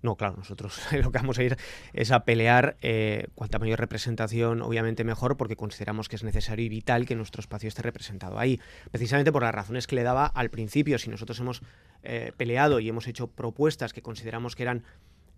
No, 0.00 0.16
claro, 0.16 0.36
nosotros 0.36 0.80
lo 0.92 1.10
que 1.10 1.18
vamos 1.18 1.38
a 1.38 1.42
ir 1.42 1.56
es 1.92 2.12
a 2.12 2.24
pelear 2.24 2.76
eh, 2.82 3.26
cuanta 3.34 3.58
mayor 3.58 3.80
representación, 3.80 4.62
obviamente 4.62 5.04
mejor, 5.04 5.36
porque 5.36 5.56
consideramos 5.56 6.08
que 6.08 6.16
es 6.16 6.22
necesario 6.22 6.64
y 6.64 6.68
vital 6.68 7.06
que 7.06 7.16
nuestro 7.16 7.40
espacio 7.40 7.68
esté 7.68 7.82
representado 7.82 8.38
ahí. 8.38 8.60
Precisamente 8.90 9.32
por 9.32 9.42
las 9.42 9.54
razones 9.54 9.86
que 9.86 9.96
le 9.96 10.04
daba 10.04 10.26
al 10.26 10.50
principio, 10.50 10.98
si 10.98 11.10
nosotros 11.10 11.40
hemos 11.40 11.62
eh, 12.02 12.32
peleado 12.36 12.78
y 12.80 12.88
hemos 12.88 13.08
hecho 13.08 13.28
propuestas 13.28 13.92
que 13.92 14.02
consideramos 14.02 14.54
que 14.54 14.62
eran 14.62 14.84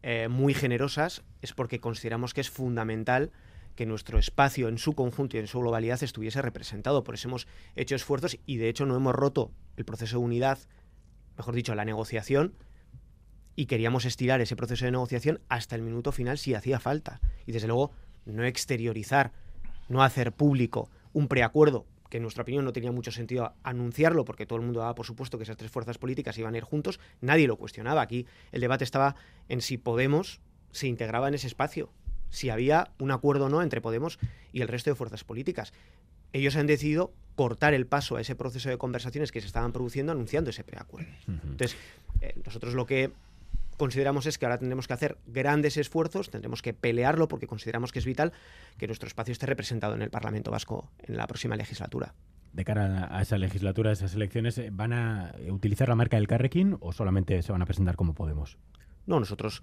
eh, 0.03 0.29
muy 0.29 0.53
generosas, 0.53 1.23
es 1.41 1.53
porque 1.53 1.81
consideramos 1.81 2.35
que 2.35 2.43
es 2.43 2.51
fundamental 2.51 3.33
que 3.77 3.87
nuestro 3.87 4.19
espacio 4.19 4.69
en 4.69 4.77
su 4.77 4.95
conjunto 4.95 5.37
y 5.37 5.41
en 5.41 5.47
su 5.47 5.61
globalidad 5.61 6.03
estuviese 6.03 6.43
representado. 6.43 7.03
Por 7.03 7.15
eso 7.15 7.29
hemos 7.29 7.47
hecho 7.77 7.95
esfuerzos 7.95 8.39
y 8.45 8.59
de 8.59 8.69
hecho 8.69 8.85
no 8.85 8.97
hemos 8.97 9.15
roto 9.15 9.53
el 9.77 9.87
proceso 9.87 10.19
de 10.19 10.25
unidad, 10.25 10.59
mejor 11.39 11.55
dicho, 11.55 11.75
la 11.75 11.87
negociación 11.87 12.55
y 13.57 13.67
queríamos 13.67 14.05
estirar 14.05 14.41
ese 14.41 14.57
proceso 14.57 14.85
de 14.85 14.93
negociación 14.93 15.41
hasta 15.49 15.77
el 15.77 15.83
minuto 15.83 16.13
final 16.13 16.39
si 16.39 16.55
hacía 16.55 16.81
falta. 16.81 17.21
Y 17.47 17.53
desde 17.53 17.69
luego 17.69 17.93
no 18.25 18.45
exteriorizar, 18.45 19.33
no 19.89 20.03
hacer 20.03 20.33
público 20.33 20.89
un 21.13 21.29
preacuerdo 21.29 21.87
que 22.11 22.17
en 22.17 22.25
nuestra 22.25 22.43
opinión 22.43 22.65
no 22.65 22.73
tenía 22.73 22.91
mucho 22.91 23.13
sentido 23.13 23.55
anunciarlo, 23.63 24.25
porque 24.25 24.45
todo 24.45 24.59
el 24.59 24.65
mundo 24.65 24.81
daba 24.81 24.95
por 24.95 25.07
supuesto 25.07 25.39
que 25.39 25.45
esas 25.45 25.57
tres 25.57 25.71
fuerzas 25.71 25.97
políticas 25.97 26.37
iban 26.39 26.55
a 26.55 26.59
ir 26.59 26.65
juntos, 26.65 26.99
nadie 27.21 27.47
lo 27.47 27.57
cuestionaba. 27.57 28.03
Aquí 28.03 28.27
el 28.53 28.61
debate 28.61 28.85
estaba 28.85 29.15
en 29.49 29.61
si 29.61 29.79
Podemos 29.79 30.41
se 30.73 30.89
integraba 30.89 31.29
en 31.29 31.35
ese 31.35 31.47
espacio, 31.47 31.91
si 32.29 32.51
había 32.51 32.91
un 32.99 33.13
acuerdo 33.13 33.47
o 33.47 33.49
no 33.49 33.63
entre 33.63 33.81
Podemos 33.81 34.19
y 34.53 34.61
el 34.61 34.69
resto 34.69 34.91
de 34.91 34.97
fuerzas 34.97 35.25
políticas. 35.25 35.73
Ellos 36.33 36.57
han 36.57 36.67
decidido 36.67 37.13
cortar 37.37 37.75
el 37.75 37.87
paso 37.87 38.17
a 38.17 38.21
ese 38.21 38.35
proceso 38.35 38.69
de 38.69 38.79
conversaciones 38.79 39.33
que 39.33 39.41
se 39.41 39.47
estaban 39.47 39.73
produciendo 39.73 40.13
anunciando 40.13 40.51
ese 40.51 40.65
preacuerdo. 40.65 41.11
Entonces, 41.27 41.77
eh, 42.21 42.35
nosotros 42.45 42.75
lo 42.75 42.87
que 42.87 43.13
consideramos 43.81 44.27
es 44.27 44.37
que 44.37 44.45
ahora 44.45 44.59
tendremos 44.59 44.87
que 44.87 44.93
hacer 44.93 45.17
grandes 45.27 45.79
esfuerzos, 45.79 46.29
tendremos 46.29 46.61
que 46.61 46.75
pelearlo 46.75 47.29
porque 47.29 47.47
consideramos 47.47 47.93
que 47.93 47.99
es 47.99 48.05
vital 48.05 48.35
que 48.77 48.87
nuestro 48.87 49.07
espacio 49.07 49.33
esté 49.33 49.47
representado 49.47 49.95
en 49.95 50.03
el 50.03 50.11
Parlamento 50.11 50.51
Vasco 50.51 50.91
en 50.99 51.17
la 51.17 51.27
próxima 51.27 51.57
legislatura. 51.57 52.13
De 52.53 52.63
cara 52.67 53.09
a 53.11 53.23
esa 53.23 53.39
legislatura, 53.39 53.89
a 53.89 53.93
esas 53.95 54.15
elecciones, 54.15 54.59
eh, 54.59 54.69
¿van 54.71 54.93
a 54.93 55.35
utilizar 55.49 55.89
la 55.89 55.95
marca 55.95 56.19
del 56.19 56.29
Carrequín 56.29 56.77
o 56.81 56.93
solamente 56.93 57.41
se 57.41 57.53
van 57.53 57.63
a 57.63 57.65
presentar 57.65 57.97
como 57.97 58.13
Podemos? 58.13 58.59
No, 59.07 59.19
nosotros 59.19 59.63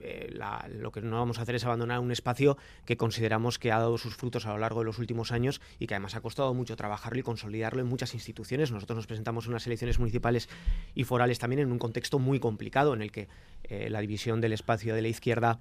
eh, 0.00 0.34
lo 0.68 0.92
que 0.92 1.00
no 1.00 1.16
vamos 1.16 1.38
a 1.38 1.42
hacer 1.42 1.54
es 1.54 1.64
abandonar 1.64 2.00
un 2.00 2.12
espacio 2.12 2.56
que 2.84 2.96
consideramos 2.96 3.58
que 3.58 3.72
ha 3.72 3.78
dado 3.78 3.98
sus 3.98 4.16
frutos 4.16 4.46
a 4.46 4.52
lo 4.52 4.58
largo 4.58 4.80
de 4.80 4.86
los 4.86 4.98
últimos 4.98 5.32
años 5.32 5.60
y 5.78 5.86
que 5.86 5.94
además 5.94 6.14
ha 6.14 6.20
costado 6.20 6.54
mucho 6.54 6.76
trabajarlo 6.76 7.18
y 7.18 7.22
consolidarlo 7.22 7.80
en 7.80 7.88
muchas 7.88 8.14
instituciones. 8.14 8.70
Nosotros 8.70 8.96
nos 8.96 9.06
presentamos 9.06 9.46
en 9.46 9.50
unas 9.50 9.66
elecciones 9.66 9.98
municipales 9.98 10.48
y 10.94 11.04
forales 11.04 11.38
también 11.38 11.60
en 11.60 11.72
un 11.72 11.78
contexto 11.78 12.18
muy 12.18 12.40
complicado 12.40 12.94
en 12.94 13.02
el 13.02 13.12
que 13.12 13.28
eh, 13.64 13.90
la 13.90 14.00
división 14.00 14.40
del 14.40 14.52
espacio 14.52 14.94
de 14.94 15.02
la 15.02 15.08
izquierda 15.08 15.60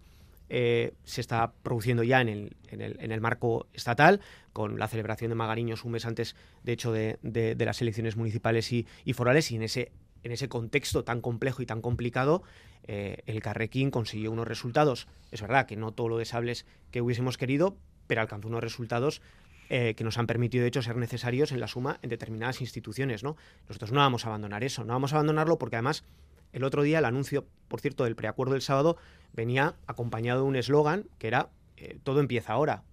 eh, 0.50 0.94
se 1.03 1.20
está 1.20 1.51
produciendo 1.62 2.03
ya 2.03 2.22
en 2.22 2.29
el, 2.29 2.56
en, 2.70 2.82
el, 2.82 2.98
en 3.01 3.12
el, 3.12 3.20
marco 3.20 3.67
estatal, 3.74 4.22
con 4.53 4.79
la 4.79 4.88
celebración 4.88 5.29
de 5.29 5.36
Magariños 5.36 5.84
un 5.84 5.91
mes 5.91 6.06
antes, 6.06 6.36
de 6.63 6.72
hecho, 6.72 6.94
de, 6.94 7.20
de, 7.22 7.65
las 7.65 7.82
elecciones 7.82 8.15
municipales 8.15 8.72
y, 8.72 8.88
y, 9.03 9.12
forales, 9.12 9.51
y 9.51 9.58
en 9.58 9.63
ese 9.63 9.91
en 10.24 10.31
ese 10.31 10.50
contexto 10.50 11.03
tan 11.03 11.21
complejo 11.21 11.62
y 11.62 11.65
tan 11.65 11.81
complicado, 11.81 12.43
eh, 12.83 13.24
el 13.25 13.41
Carrequín 13.41 13.91
consiguió 13.91 14.31
unos 14.31 14.47
resultados. 14.47 15.07
Es 15.31 15.41
verdad 15.41 15.65
que 15.65 15.75
no 15.75 15.91
todo 15.91 16.09
lo 16.09 16.17
deseables 16.17 16.65
que 16.91 17.01
hubiésemos 17.01 17.38
querido, 17.38 17.77
pero 18.07 18.21
alcanzó 18.21 18.47
unos 18.47 18.63
resultados 18.63 19.21
eh, 19.69 19.95
que 19.95 20.03
nos 20.03 20.17
han 20.17 20.27
permitido, 20.27 20.62
de 20.62 20.69
hecho, 20.69 20.81
ser 20.81 20.95
necesarios 20.95 21.51
en 21.51 21.59
la 21.59 21.67
suma 21.67 22.00
en 22.01 22.09
determinadas 22.09 22.62
instituciones. 22.62 23.24
¿no? 23.24 23.36
Nosotros 23.67 23.91
no 23.91 24.00
vamos 24.00 24.25
a 24.25 24.29
abandonar 24.29 24.63
eso, 24.63 24.86
no 24.86 24.93
vamos 24.93 25.13
a 25.13 25.17
abandonarlo 25.17 25.57
porque 25.57 25.75
además 25.75 26.05
el 26.53 26.63
otro 26.63 26.83
día 26.83 27.00
el 27.00 27.05
anuncio, 27.05 27.45
por 27.67 27.81
cierto, 27.81 28.05
del 28.05 28.15
preacuerdo 28.15 28.53
del 28.53 28.62
sábado 28.62 28.97
venía 29.33 29.75
acompañado 29.86 30.41
de 30.41 30.47
un 30.47 30.55
eslogan 30.55 31.07
que 31.17 31.27
era 31.27 31.50
eh, 31.75 32.00
todo 32.03 32.21
empieza 32.21 32.53
ahora. 32.53 32.83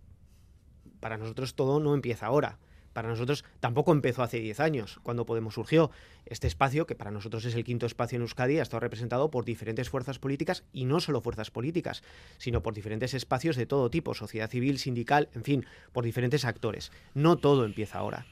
Para 0.98 1.16
nosotros 1.16 1.54
todo 1.54 1.78
no 1.78 1.94
empieza 1.94 2.26
ahora 2.26 2.58
para 2.94 3.08
nosotros 3.08 3.44
tampoco 3.60 3.92
empezó 3.92 4.22
hace 4.22 4.38
10 4.38 4.60
años, 4.60 5.00
cuando 5.02 5.26
Podemos 5.26 5.54
surgió. 5.54 5.90
Este 6.24 6.46
espacio, 6.46 6.86
que 6.86 6.94
para 6.94 7.10
nosotros 7.10 7.44
es 7.44 7.54
el 7.54 7.64
quinto 7.64 7.84
espacio 7.84 8.16
en 8.16 8.22
Euskadi, 8.22 8.58
ha 8.58 8.62
estado 8.62 8.80
representado 8.80 9.30
por 9.30 9.44
diferentes 9.44 9.90
fuerzas 9.90 10.18
políticas 10.18 10.64
y 10.72 10.86
no 10.86 11.00
solo 11.00 11.20
fuerzas 11.20 11.50
políticas, 11.50 12.02
sino 12.38 12.62
por 12.62 12.72
diferentes 12.72 13.12
espacios 13.12 13.56
de 13.56 13.66
todo 13.66 13.90
tipo, 13.90 14.14
sociedad 14.14 14.48
civil, 14.48 14.78
sindical, 14.78 15.28
en 15.34 15.44
fin, 15.44 15.66
por 15.92 16.04
diferentes 16.04 16.46
actores. 16.46 16.92
No 17.12 17.36
todo 17.36 17.66
empieza 17.66 17.98
ahora. 17.98 18.26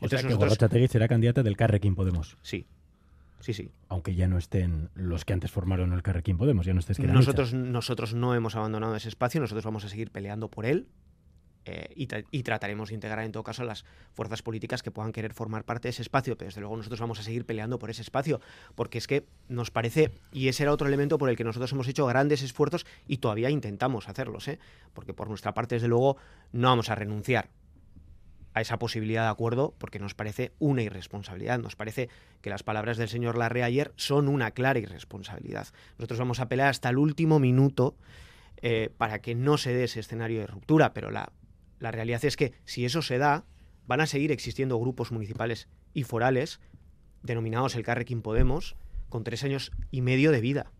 O 0.00 0.08
sea 0.08 0.20
que 0.20 0.28
nosotros... 0.28 0.90
será 0.90 1.08
candidata 1.08 1.42
del 1.42 1.56
Carrequín 1.56 1.94
Podemos. 1.94 2.36
Sí, 2.42 2.66
Sí, 3.40 3.52
sí. 3.52 3.70
Aunque 3.88 4.14
ya 4.14 4.26
no 4.26 4.36
estén 4.36 4.90
los 4.94 5.24
que 5.24 5.32
antes 5.32 5.50
formaron 5.50 5.92
el 5.92 6.02
Carrequín 6.02 6.36
Podemos, 6.36 6.66
ya 6.66 6.74
no 6.74 6.80
estés 6.80 6.98
nosotros, 6.98 7.54
nosotros 7.54 8.14
no 8.14 8.34
hemos 8.34 8.56
abandonado 8.56 8.96
ese 8.96 9.08
espacio, 9.08 9.40
nosotros 9.40 9.64
vamos 9.64 9.84
a 9.84 9.88
seguir 9.88 10.10
peleando 10.10 10.48
por 10.48 10.66
él, 10.66 10.88
eh, 11.70 11.92
y, 11.94 12.42
trataremos 12.44 12.88
de 12.88 12.94
integrar 12.94 13.22
en 13.26 13.30
todo 13.30 13.42
caso 13.42 13.62
las 13.62 13.84
fuerzas 14.14 14.40
políticas 14.40 14.82
que 14.82 14.90
puedan 14.90 15.12
querer 15.12 15.34
formar 15.34 15.64
parte 15.64 15.88
de 15.88 15.90
ese 15.90 16.00
espacio, 16.00 16.38
pero 16.38 16.48
desde 16.48 16.62
luego 16.62 16.78
nosotros 16.78 16.98
vamos 16.98 17.20
a 17.20 17.22
seguir 17.22 17.44
peleando 17.44 17.78
por 17.78 17.90
ese 17.90 18.00
espacio, 18.00 18.40
porque 18.74 18.96
es 18.96 19.06
que 19.06 19.26
nos 19.50 19.70
parece, 19.70 20.10
y 20.32 20.48
ese 20.48 20.62
era 20.62 20.72
otro 20.72 20.88
elemento 20.88 21.18
por 21.18 21.28
el 21.28 21.36
que 21.36 21.44
nosotros 21.44 21.70
hemos 21.72 21.86
hecho 21.86 22.06
grandes 22.06 22.40
esfuerzos 22.40 22.86
y 23.06 23.18
todavía 23.18 23.50
intentamos 23.50 24.08
hacerlos, 24.08 24.48
¿eh? 24.48 24.58
porque 24.94 25.12
por 25.12 25.28
nuestra 25.28 25.52
parte 25.52 25.74
desde 25.74 25.88
luego 25.88 26.16
no 26.52 26.68
vamos 26.68 26.88
a 26.88 26.94
renunciar 26.94 27.50
a 28.54 28.62
esa 28.62 28.78
posibilidad 28.78 29.24
de 29.24 29.30
acuerdo 29.30 29.74
porque 29.76 29.98
nos 29.98 30.14
parece 30.14 30.52
una 30.58 30.80
irresponsabilidad. 30.80 31.58
Nos 31.58 31.76
parece 31.76 32.08
que 32.40 32.48
las 32.48 32.62
palabras 32.62 32.96
del 32.96 33.10
señor 33.10 33.36
Larrea 33.36 33.66
ayer 33.66 33.92
son 33.96 34.26
una 34.26 34.52
clara 34.52 34.78
irresponsabilidad. 34.78 35.68
Nosotros 35.98 36.18
vamos 36.18 36.40
a 36.40 36.48
pelear 36.48 36.68
hasta 36.68 36.88
el 36.88 36.96
último 36.96 37.38
minuto 37.38 37.94
eh, 38.62 38.90
para 38.96 39.20
que 39.20 39.34
no 39.34 39.58
se 39.58 39.74
dé 39.74 39.84
ese 39.84 40.00
escenario 40.00 40.40
de 40.40 40.46
ruptura, 40.46 40.94
pero 40.94 41.10
la 41.10 41.30
la 41.78 41.90
realidad 41.90 42.24
es 42.24 42.36
que 42.36 42.52
si 42.64 42.84
eso 42.84 43.02
se 43.02 43.18
da, 43.18 43.44
van 43.86 44.00
a 44.00 44.06
seguir 44.06 44.32
existiendo 44.32 44.78
grupos 44.78 45.12
municipales 45.12 45.68
y 45.94 46.04
forales, 46.04 46.60
denominados 47.22 47.74
el 47.74 47.84
Carrequín 47.84 48.22
Podemos, 48.22 48.76
con 49.08 49.24
tres 49.24 49.44
años 49.44 49.72
y 49.90 50.02
medio 50.02 50.30
de 50.30 50.40
vida. 50.40 50.72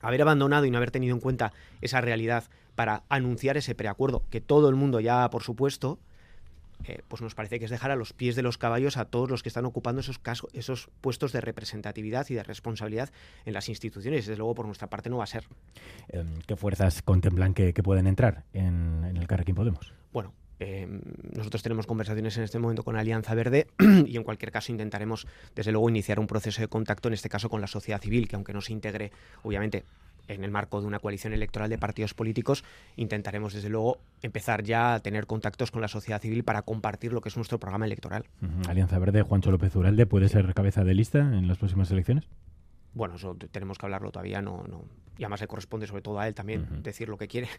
Haber 0.00 0.22
abandonado 0.22 0.64
y 0.64 0.70
no 0.70 0.78
haber 0.78 0.90
tenido 0.90 1.14
en 1.14 1.20
cuenta 1.20 1.52
esa 1.80 2.00
realidad 2.00 2.44
para 2.74 3.04
anunciar 3.08 3.56
ese 3.56 3.74
preacuerdo, 3.74 4.24
que 4.30 4.40
todo 4.40 4.68
el 4.68 4.76
mundo 4.76 5.00
ya, 5.00 5.28
por 5.30 5.42
supuesto, 5.42 5.98
eh, 6.84 7.02
pues 7.08 7.22
nos 7.22 7.34
parece 7.34 7.58
que 7.58 7.66
es 7.66 7.70
dejar 7.70 7.90
a 7.90 7.96
los 7.96 8.12
pies 8.12 8.36
de 8.36 8.42
los 8.42 8.58
caballos 8.58 8.96
a 8.96 9.04
todos 9.04 9.30
los 9.30 9.42
que 9.42 9.48
están 9.48 9.64
ocupando 9.64 10.00
esos, 10.00 10.20
esos 10.52 10.88
puestos 11.00 11.32
de 11.32 11.40
representatividad 11.40 12.26
y 12.30 12.34
de 12.34 12.42
responsabilidad 12.42 13.10
en 13.44 13.54
las 13.54 13.68
instituciones. 13.68 14.26
Desde 14.26 14.36
luego, 14.36 14.54
por 14.54 14.66
nuestra 14.66 14.88
parte, 14.88 15.10
no 15.10 15.18
va 15.18 15.24
a 15.24 15.28
ser. 15.28 15.44
Em, 16.08 16.40
¿Qué 16.46 16.56
fuerzas 16.56 17.02
contemplan 17.02 17.54
que, 17.54 17.72
pueden 17.82 18.06
entrar 18.06 18.44
en, 18.52 19.04
en 19.04 19.16
el 19.16 19.26
Carrequín 19.26 19.56
Podemos? 19.56 19.92
Bueno, 20.12 20.32
eh, 20.64 20.86
nosotros 21.34 21.60
tenemos 21.60 21.86
conversaciones 21.88 22.36
en 22.36 22.44
este 22.44 22.60
momento 22.60 22.84
con 22.84 22.96
Alianza 22.96 23.34
Verde 23.34 23.66
y 24.06 24.16
en 24.16 24.22
cualquier 24.22 24.52
caso 24.52 24.70
intentaremos, 24.70 25.26
desde 25.56 25.72
luego, 25.72 25.88
iniciar 25.88 26.20
un 26.20 26.28
proceso 26.28 26.60
de 26.60 26.68
contacto, 26.68 27.08
en 27.08 27.14
este 27.14 27.28
caso 27.28 27.48
con 27.48 27.60
la 27.60 27.66
sociedad 27.66 28.00
civil, 28.00 28.28
que 28.28 28.36
aunque 28.36 28.52
no 28.52 28.60
se 28.60 28.72
integre, 28.72 29.10
obviamente, 29.42 29.84
en 30.28 30.44
el 30.44 30.50
marco 30.50 30.80
de 30.80 30.86
una 30.86 30.98
coalición 30.98 31.32
electoral 31.32 31.70
de 31.70 31.78
partidos 31.78 32.14
políticos, 32.14 32.64
intentaremos, 32.96 33.52
desde 33.54 33.68
luego, 33.68 33.98
empezar 34.22 34.62
ya 34.62 34.94
a 34.94 35.00
tener 35.00 35.26
contactos 35.26 35.70
con 35.70 35.80
la 35.82 35.88
sociedad 35.88 36.20
civil 36.20 36.44
para 36.44 36.62
compartir 36.62 37.12
lo 37.12 37.20
que 37.20 37.28
es 37.28 37.36
nuestro 37.36 37.58
programa 37.58 37.86
electoral. 37.86 38.24
Alianza 38.68 38.98
Verde, 38.98 39.22
Juancho 39.22 39.50
López 39.50 39.74
Uralde, 39.76 40.06
¿puede 40.06 40.28
ser 40.28 40.54
cabeza 40.54 40.84
de 40.84 40.94
lista 40.94 41.18
en 41.18 41.48
las 41.48 41.58
próximas 41.58 41.90
elecciones? 41.90 42.28
Bueno, 42.94 43.16
eso 43.16 43.36
tenemos 43.50 43.78
que 43.78 43.86
hablarlo 43.86 44.10
todavía, 44.10 44.42
no, 44.42 44.64
no. 44.68 44.84
Y 45.18 45.24
además 45.24 45.42
le 45.42 45.46
corresponde 45.46 45.86
sobre 45.86 46.00
todo 46.00 46.18
a 46.18 46.26
él 46.26 46.34
también 46.34 46.82
decir 46.82 47.08
lo 47.08 47.18
que 47.18 47.28
quiere. 47.28 47.48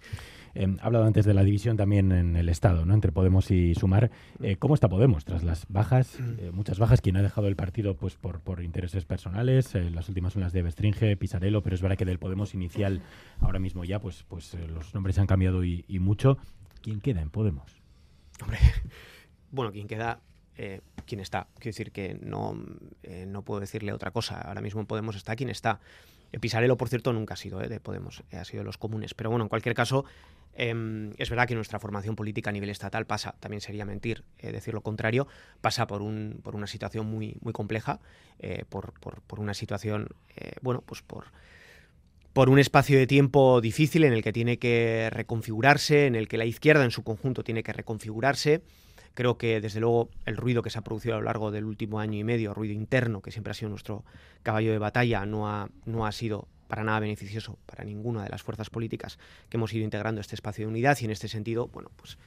Eh, 0.56 0.68
ha 0.82 0.86
hablado 0.86 1.06
antes 1.06 1.26
de 1.26 1.34
la 1.34 1.44
división 1.44 1.78
también 1.78 2.12
en 2.12 2.36
el 2.36 2.48
Estado, 2.48 2.86
¿no? 2.86 2.94
Entre 2.94 3.12
Podemos 3.12 3.50
y 3.50 3.74
Sumar. 3.74 4.12
Eh, 4.40 4.58
¿Cómo 4.58 4.76
está 4.76 4.88
Podemos 4.88 5.26
tras 5.26 5.42
las 5.42 5.66
bajas, 5.68 6.20
eh, 6.20 6.52
muchas 6.54 6.78
bajas? 6.78 7.02
Quien 7.02 7.18
ha 7.18 7.24
dejado 7.24 7.48
el 7.48 7.56
partido 7.56 7.96
pues 7.96 8.18
por, 8.18 8.40
por 8.40 8.62
intereses 8.62 9.04
personales, 9.04 9.74
las 9.74 10.10
últimas 10.10 10.34
son 10.34 10.44
las 10.44 10.54
de 10.54 10.62
Bestringe, 10.62 11.18
Pisarello, 11.18 11.64
pero 11.64 11.76
es 11.76 11.82
verdad 11.82 11.98
que 11.98 12.06
del 12.06 12.20
Podemos 12.20 12.54
inicial 12.54 13.02
ahora 13.40 13.58
mismo 13.58 13.84
ya 13.84 14.00
pues, 14.00 14.26
pues 14.28 14.54
los 14.54 14.94
nombres 14.94 15.18
han 15.18 15.26
cambiado 15.26 15.64
y, 15.64 15.86
y 15.88 15.98
mucho. 15.98 16.38
¿Quién 16.84 17.02
queda 17.02 17.24
en 17.24 17.32
Podemos? 17.32 17.82
Hombre, 18.44 18.60
bueno, 19.52 19.72
quien 19.72 19.88
queda 19.88 20.22
eh, 20.58 20.82
está. 21.20 21.48
Quiero 21.60 21.74
decir 21.74 21.92
que 21.92 22.18
no, 22.22 22.58
eh, 23.04 23.26
no 23.28 23.44
puedo 23.44 23.60
decirle 23.60 23.94
otra 23.94 24.12
cosa. 24.12 24.42
Ahora 24.42 24.62
mismo 24.62 24.86
Podemos 24.86 25.16
está 25.16 25.36
quien 25.36 25.50
está. 25.50 25.80
Eh, 26.32 26.40
Pisarelo, 26.40 26.78
por 26.78 26.90
cierto, 26.90 27.14
nunca 27.14 27.36
ha 27.36 27.38
sido 27.38 27.60
de 27.60 27.80
Podemos, 27.80 28.24
ha 28.32 28.46
sido 28.46 28.62
de 28.62 28.66
los 28.66 28.78
comunes. 28.78 29.14
Pero 29.14 29.30
bueno, 29.30 29.46
en 29.46 29.50
cualquier 29.50 29.76
caso, 29.76 30.06
em, 30.56 31.12
es 31.18 31.30
verdad 31.30 31.48
que 31.48 31.56
nuestra 31.56 31.80
formación 31.80 32.16
política 32.16 32.50
a 32.50 32.54
nivel 32.54 32.70
estatal 32.70 33.06
pasa, 33.06 33.36
también 33.40 33.62
sería 33.62 33.86
mentir 33.86 34.24
decir 34.42 34.74
lo 34.74 34.82
contrario, 34.82 35.28
pasa 35.62 35.86
por, 35.86 36.02
un, 36.02 36.40
por 36.44 36.56
una 36.56 36.68
situación 36.68 37.06
muy, 37.06 37.36
muy 37.42 37.54
compleja, 37.54 38.00
por, 38.70 38.94
por, 39.00 39.22
por, 39.22 39.40
una 39.40 39.54
situación, 39.54 40.08
bueno, 40.62 40.82
pues 40.86 41.02
por 41.02 41.26
por 42.34 42.50
un 42.50 42.58
espacio 42.58 42.98
de 42.98 43.06
tiempo 43.06 43.62
difícil 43.62 44.04
en 44.04 44.14
el 44.14 44.24
que 44.24 44.34
tiene 44.34 44.58
que 44.58 45.10
reconfigurarse, 45.12 46.08
en 46.08 46.16
el 46.16 46.28
que 46.28 46.40
la 46.40 46.46
izquierda 46.46 46.84
en 46.84 46.90
su 46.90 47.04
conjunto 47.04 47.44
tiene 47.44 47.62
que 47.62 47.74
reconfigurarse, 47.74 48.64
Creo 49.14 49.38
que, 49.38 49.62
desde 49.62 49.80
luego, 49.80 50.10
el 50.26 50.38
ruido 50.38 50.64
que 50.64 50.70
se 50.70 50.80
ha 50.80 50.84
producido 50.84 51.16
a 51.16 51.18
lo 51.20 51.26
largo 51.26 51.52
del 51.52 51.66
último 51.66 52.00
año 52.00 52.18
y 52.18 52.24
medio, 52.24 52.54
ruido 52.54 52.74
interno, 52.74 53.22
que 53.22 53.32
siempre 53.32 53.52
ha 53.52 53.54
sido 53.54 53.70
nuestro 53.70 54.04
caballo 54.42 54.72
de 54.72 54.80
batalla, 54.80 55.26
no 55.26 55.48
ha, 55.48 55.70
no 55.86 56.06
ha 56.06 56.12
sido 56.12 56.48
para 56.68 56.84
nada 56.84 57.00
beneficioso 57.00 57.60
para 57.68 57.84
ninguna 57.84 58.24
de 58.24 58.30
las 58.30 58.42
fuerzas 58.42 58.72
políticas 58.72 59.20
que 59.50 59.58
hemos 59.58 59.72
ido 59.74 59.84
integrando 59.84 60.22
este 60.22 60.34
espacio 60.34 60.66
de 60.66 60.70
unidad 60.70 60.98
y 61.00 61.06
en 61.06 61.12
este 61.12 61.28
sentido, 61.28 61.68
bueno, 61.68 61.92
pues 61.96 62.18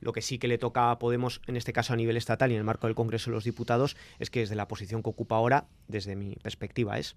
lo 0.00 0.12
que 0.12 0.22
sí 0.22 0.38
que 0.38 0.46
le 0.46 0.58
toca 0.58 0.92
a 0.92 0.98
Podemos, 1.00 1.40
en 1.48 1.56
este 1.56 1.72
caso 1.72 1.92
a 1.92 1.96
nivel 1.96 2.16
estatal 2.16 2.50
y 2.50 2.54
en 2.54 2.58
el 2.58 2.64
marco 2.64 2.86
del 2.86 2.94
Congreso 2.94 3.30
de 3.30 3.34
los 3.34 3.42
Diputados, 3.42 3.96
es 4.20 4.30
que 4.30 4.40
desde 4.40 4.54
la 4.54 4.68
posición 4.68 5.02
que 5.02 5.10
ocupa 5.10 5.34
ahora, 5.34 5.66
desde 5.88 6.14
mi 6.14 6.36
perspectiva, 6.36 6.98
es, 6.98 7.16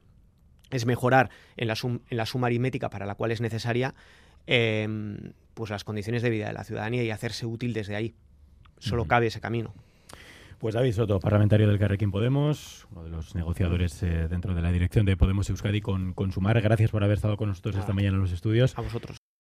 es 0.72 0.88
mejorar 0.88 1.30
en 1.58 1.68
la, 1.68 1.76
en 1.84 2.18
la 2.18 2.26
suma 2.26 2.48
aritmética 2.48 2.90
para 2.90 3.06
la 3.06 3.14
cual 3.14 3.32
es 3.32 3.42
necesaria 3.42 3.94
em, 4.48 5.34
pues 5.54 5.70
las 5.70 5.84
condiciones 5.84 6.24
de 6.24 6.32
vida 6.32 6.48
de 6.48 6.54
la 6.54 6.64
ciudadanía 6.64 7.04
y 7.04 7.12
hacerse 7.12 7.46
útil 7.46 7.74
desde 7.74 7.96
ahí. 7.96 8.16
Solo 8.82 9.06
cabe 9.06 9.28
ese 9.28 9.39
camino. 9.39 9.74
Pues 10.60 10.76
David 10.76 10.94
Soto, 10.94 11.20
parlamentario 11.20 11.67
del 11.67 11.80
Carrequín 11.80 12.12
Podemos, 12.12 12.88
uno 12.91 13.04
de 13.04 13.10
los 13.10 13.34
negociadores 13.34 14.04
eh, 14.04 14.28
dentro 14.30 14.54
de 14.54 14.62
la 14.62 14.72
dirección 14.72 15.08
de 15.08 15.17
Podemos 15.17 15.50
Euskadi 15.50 15.82
con, 15.82 16.13
con 16.13 16.32
Sumar. 16.32 16.62
Gracias 16.62 16.91
por 16.91 17.04
haber 17.04 17.15
estado 17.15 17.36
con 17.36 17.50
nosotros 17.50 17.78
esta 17.78 17.94
mañana 17.94 18.17
en 18.17 18.22
los 18.22 18.32
estudios. 18.32 18.78
A 18.78 18.82
vosotros. 18.82 19.22